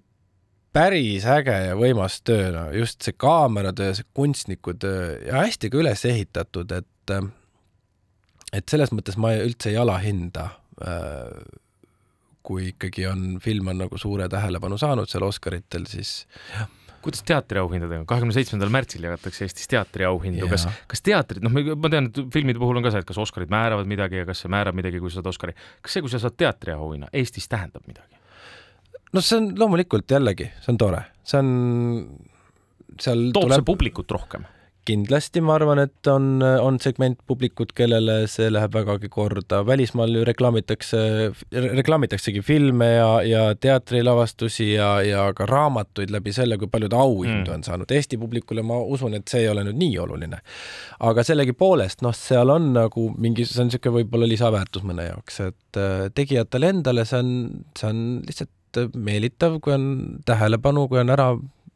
päris 0.73 1.25
äge 1.27 1.57
ja 1.67 1.75
võimas 1.79 2.19
töö, 2.27 2.49
no 2.55 2.65
just 2.75 3.03
see 3.05 3.15
kaameratöö, 3.19 3.93
see 3.97 4.07
kunstnikutöö 4.17 5.05
ja 5.27 5.43
hästi 5.45 5.71
ka 5.71 5.81
üles 5.81 6.05
ehitatud, 6.07 6.71
et 6.77 7.15
et 8.51 8.71
selles 8.71 8.91
mõttes 8.95 9.17
ma 9.19 9.33
üldse 9.39 9.71
ei 9.71 9.79
alahinda, 9.79 10.47
kui 12.41 12.71
ikkagi 12.71 13.07
on, 13.07 13.25
film 13.43 13.71
on 13.71 13.83
nagu 13.85 13.99
suure 14.01 14.27
tähelepanu 14.31 14.79
saanud 14.79 15.09
seal 15.11 15.25
Oscaritel, 15.27 15.85
siis 15.89 16.23
jah, 16.55 16.69
kuidas 17.01 17.23
teatriauhindadega, 17.27 18.05
kahekümne 18.09 18.35
seitsmendal 18.35 18.71
märtsil 18.73 19.05
jagatakse 19.05 19.45
Eestis 19.45 19.69
teatriauhindu, 19.71 20.47
kas, 20.51 20.67
kas 20.89 21.03
teatrid, 21.05 21.43
noh, 21.45 21.53
ma 21.53 21.91
tean, 21.91 22.09
et 22.11 22.21
filmide 22.33 22.61
puhul 22.61 22.79
on 22.79 22.85
ka 22.85 22.93
see, 22.93 23.03
et 23.03 23.09
kas 23.09 23.19
Oscarid 23.21 23.51
määravad 23.53 23.89
midagi 23.89 24.21
ja 24.21 24.27
kas 24.27 24.43
see 24.43 24.51
määrab 24.53 24.77
midagi, 24.77 25.01
kui 25.01 25.11
sa 25.11 25.19
saad 25.19 25.31
Oscari. 25.33 25.57
kas 25.81 25.97
see, 25.97 26.05
kui 26.05 26.13
sa 26.13 26.21
saad 26.21 26.37
teatriauhinna, 26.39 27.11
Eestis 27.21 27.49
tähendab 27.51 27.85
midagi? 27.89 28.20
No 29.13 29.23
see 29.25 29.41
on 29.41 29.51
loomulikult 29.59 30.11
jällegi, 30.11 30.51
see 30.63 30.73
on 30.73 30.81
tore, 30.81 31.03
see 31.23 31.41
on, 31.41 31.51
seal 32.99 33.29
toob 33.31 33.45
tuleb... 33.47 33.59
see 33.59 33.69
publikut 33.73 34.17
rohkem 34.17 34.49
kindlasti 34.87 35.41
ma 35.45 35.55
arvan, 35.59 35.81
et 35.83 36.09
on, 36.09 36.41
on 36.41 36.77
segment 36.81 37.19
publikut, 37.29 37.73
kellele 37.77 38.25
see 38.31 38.49
läheb 38.51 38.73
vägagi 38.73 39.09
korda. 39.13 39.61
välismaal 39.65 40.15
ju 40.15 40.23
reklaamitakse, 40.25 41.01
reklaamitaksegi 41.51 42.41
filme 42.41 42.87
ja, 42.95 43.09
ja 43.27 43.43
teatrilavastusi 43.55 44.71
ja, 44.73 44.89
ja 45.05 45.27
ka 45.37 45.45
raamatuid 45.49 46.13
läbi 46.13 46.33
selle, 46.33 46.57
kui 46.57 46.71
palju 46.71 46.89
ta 46.89 47.01
auhindu 47.03 47.51
mm. 47.51 47.55
on 47.55 47.65
saanud. 47.67 47.93
Eesti 47.93 48.17
publikule 48.21 48.65
ma 48.65 48.79
usun, 48.81 49.15
et 49.17 49.27
see 49.29 49.43
ei 49.45 49.51
ole 49.51 49.65
nüüd 49.67 49.77
nii 49.81 49.99
oluline. 50.01 50.41
aga 51.01 51.23
sellegipoolest, 51.25 52.01
noh, 52.05 52.15
seal 52.17 52.49
on 52.53 52.71
nagu 52.77 53.07
mingi, 53.21 53.45
see 53.45 53.61
on 53.61 53.69
niisugune 53.69 54.01
võib-olla 54.01 54.29
lisaväärtus 54.29 54.85
mõne 54.87 55.07
jaoks, 55.11 55.39
et 55.45 55.81
äh, 55.81 56.07
tegijatele 56.15 56.73
endale 56.73 57.05
see 57.05 57.21
on, 57.21 57.31
see 57.77 57.89
on 57.89 58.01
lihtsalt 58.25 58.51
meelitav, 58.95 59.59
kui 59.63 59.73
on 59.73 59.85
tähelepanu, 60.25 60.87
kui 60.87 60.99
on 61.01 61.09
ära 61.09 61.31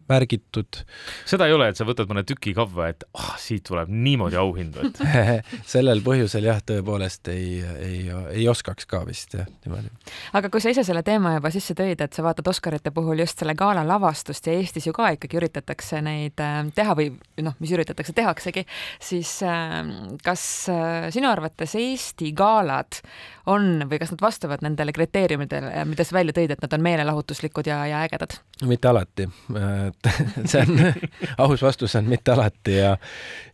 märgitud. 0.10 0.82
seda 1.26 1.48
ei 1.50 1.54
ole, 1.56 1.70
et 1.72 1.80
sa 1.80 1.86
võtad 1.88 2.10
mõne 2.10 2.24
tüki 2.28 2.54
kavva, 2.58 2.90
et 2.94 3.06
ah 3.14 3.32
oh,, 3.32 3.32
siit 3.42 3.66
tuleb 3.66 3.90
niimoodi 3.90 4.38
auhindu, 4.38 4.86
et 4.86 5.02
sellel 5.74 6.04
põhjusel 6.06 6.46
jah, 6.46 6.62
tõepoolest 6.66 7.32
ei, 7.34 7.60
ei, 7.82 8.00
ei 8.36 8.48
oskaks 8.52 8.86
ka 8.90 9.02
vist 9.08 9.34
jah, 9.38 9.50
niimoodi. 9.66 9.90
aga 10.38 10.52
kui 10.54 10.62
sa 10.62 10.74
ise 10.74 10.86
selle 10.86 11.02
teema 11.06 11.36
juba 11.38 11.52
sisse 11.54 11.78
tõid, 11.78 12.02
et 12.06 12.18
sa 12.18 12.26
vaatad 12.26 12.52
Oscarite 12.52 12.94
puhul 12.96 13.24
just 13.24 13.42
selle 13.42 13.56
gala 13.58 13.86
lavastust 13.88 14.46
ja 14.46 14.54
Eestis 14.60 14.86
ju 14.86 14.94
ka 14.96 15.10
ikkagi 15.16 15.40
üritatakse 15.42 16.02
neid 16.06 16.42
äh, 16.44 16.62
teha 16.76 16.98
või 16.98 17.10
noh, 17.46 17.58
mis 17.60 17.74
üritatakse, 17.74 18.14
tehaksegi, 18.16 18.66
siis 19.02 19.40
ähm, 19.46 19.92
kas 20.26 20.46
äh, 20.72 21.10
sinu 21.16 21.32
arvates 21.32 21.74
Eesti 21.80 22.32
galad 22.38 23.02
on 23.50 23.88
või 23.90 24.00
kas 24.02 24.14
nad 24.14 24.22
vastavad 24.22 24.62
nendele 24.66 24.94
kriteeriumidele, 24.94 25.74
mida 25.90 26.06
sa 26.06 26.18
välja 26.18 26.34
tõid, 26.38 26.54
et 26.54 26.62
nad 26.62 26.78
on 26.78 26.86
meelelahutuslikud 26.86 27.74
ja, 27.74 27.82
ja 27.90 28.06
ägedad? 28.06 28.38
mitte 28.66 28.88
alati 28.88 29.28
et 29.96 30.10
see 30.52 30.62
on 30.62 30.82
aus 31.46 31.64
vastus 31.66 31.96
on 32.00 32.10
mitte 32.12 32.34
alati 32.36 32.78
ja 32.78 32.96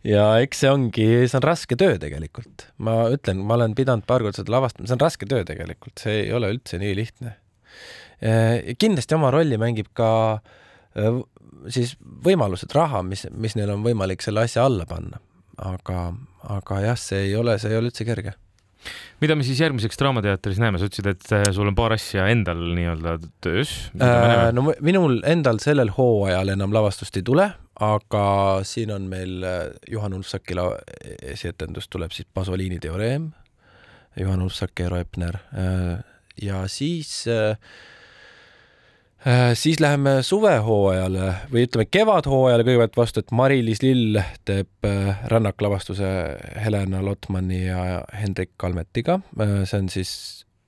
ja 0.06 0.26
eks 0.44 0.64
see 0.64 0.72
ongi, 0.72 1.06
see 1.26 1.38
on 1.38 1.46
raske 1.46 1.78
töö 1.78 1.98
tegelikult. 2.02 2.66
ma 2.78 3.06
ütlen, 3.14 3.44
ma 3.46 3.58
olen 3.58 3.76
pidanud 3.78 4.06
paar 4.08 4.24
korda 4.24 4.42
seda 4.42 4.56
lavastama, 4.56 4.88
see 4.88 4.98
on 4.98 5.04
raske 5.04 5.28
töö 5.30 5.46
tegelikult, 5.48 5.96
see 6.02 6.24
ei 6.26 6.34
ole 6.36 6.52
üldse 6.54 6.80
nii 6.82 6.98
lihtne. 6.98 7.36
kindlasti 8.78 9.18
oma 9.18 9.32
rolli 9.34 9.58
mängib 9.58 9.90
ka 9.98 10.10
siis 11.72 11.96
võimalused, 12.26 12.70
raha, 12.74 13.02
mis, 13.06 13.24
mis 13.30 13.56
neil 13.58 13.72
on 13.74 13.82
võimalik 13.84 14.22
selle 14.22 14.44
asja 14.46 14.66
alla 14.68 14.86
panna. 14.86 15.20
aga, 15.62 16.12
aga 16.50 16.80
jah, 16.86 16.98
see 16.98 17.28
ei 17.28 17.36
ole, 17.36 17.58
see 17.60 17.72
ei 17.72 17.78
ole 17.78 17.90
üldse 17.90 18.06
kerge 18.08 18.34
mida 19.22 19.36
me 19.38 19.46
siis 19.46 19.60
järgmiseks 19.62 19.98
Draamateatris 20.00 20.60
näeme, 20.62 20.80
sa 20.80 20.88
ütlesid, 20.88 21.10
et 21.12 21.34
äh, 21.34 21.48
sul 21.54 21.70
on 21.70 21.76
paar 21.78 21.94
asja 21.96 22.26
endal 22.32 22.62
nii-öelda 22.76 23.16
töös 23.44 23.74
äh,. 23.98 24.48
no 24.54 24.68
minul 24.80 25.20
endal 25.28 25.60
sellel 25.62 25.92
hooajal 25.96 26.54
enam 26.54 26.74
lavastust 26.74 27.16
ei 27.20 27.26
tule, 27.26 27.50
aga 27.82 28.24
siin 28.68 28.94
on 28.94 29.06
meil 29.12 29.44
äh, 29.46 29.60
Juhan 29.90 30.16
Ulfsakila 30.18 30.70
esietendus 31.34 31.90
tuleb 31.92 32.14
siis 32.14 32.28
Pasoliini 32.34 32.80
teoreem, 32.82 33.30
Juhan 34.18 34.42
Ulfsak 34.44 34.76
ja 34.78 34.90
Eero 34.90 35.00
Epner 35.02 35.40
äh, 35.52 36.00
ja 36.42 36.66
siis 36.68 37.22
Äh, 37.30 37.56
siis 39.54 39.80
läheme 39.80 40.16
suvehooajale 40.26 41.26
või 41.52 41.66
ütleme 41.68 41.86
kevadhooajale 41.90 42.64
kõigepealt 42.66 42.96
vastu, 42.98 43.22
et 43.22 43.30
Mari-Liis 43.30 43.82
Lill 43.84 44.18
teeb 44.48 44.88
äh, 44.88 45.20
rännaklavastuse 45.30 46.08
Helena 46.64 47.04
Lotmani 47.06 47.60
ja 47.66 48.02
Hendrik 48.18 48.50
Kalmetiga. 48.56 49.20
Äh, 49.38 49.60
see 49.68 49.78
on 49.78 49.90
siis, 49.92 50.12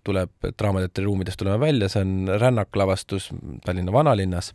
tuleb 0.07 0.31
Draamateatri 0.59 1.07
ruumidest 1.07 1.41
tuleme 1.41 1.59
välja, 1.61 1.89
see 1.91 2.05
on 2.05 2.31
rännaklavastus 2.41 3.33
Tallinna 3.65 3.93
vanalinnas 3.93 4.53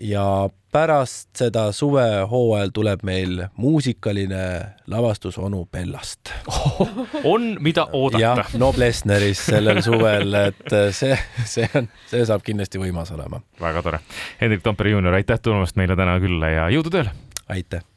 ja 0.00 0.48
pärast 0.72 1.28
seda 1.36 1.66
suvehooajal 1.72 2.70
tuleb 2.74 3.04
meil 3.04 3.44
muusikaline 3.60 4.44
lavastus 4.86 5.38
onu 5.38 5.66
Bellast 5.72 6.32
on, 7.32 7.56
mida 7.60 7.86
oodata. 7.92 8.22
jah, 8.22 8.54
Noblessneris 8.58 9.44
sellel 9.52 9.82
suvel, 9.84 10.34
et 10.48 10.76
see, 10.96 11.18
see 11.44 11.68
on, 11.76 11.90
see 12.10 12.24
saab 12.28 12.44
kindlasti 12.46 12.80
võimas 12.80 13.12
olema. 13.12 13.42
väga 13.60 13.84
tore. 13.84 14.02
Hendrik 14.40 14.64
Tampere 14.64 14.96
juunior, 14.96 15.20
aitäh 15.20 15.40
tulemast 15.42 15.76
meile 15.76 15.96
täna 15.98 16.18
külla 16.24 16.54
ja 16.56 16.68
jõudu 16.72 16.94
tööle! 16.94 17.12
aitäh! 17.52 17.91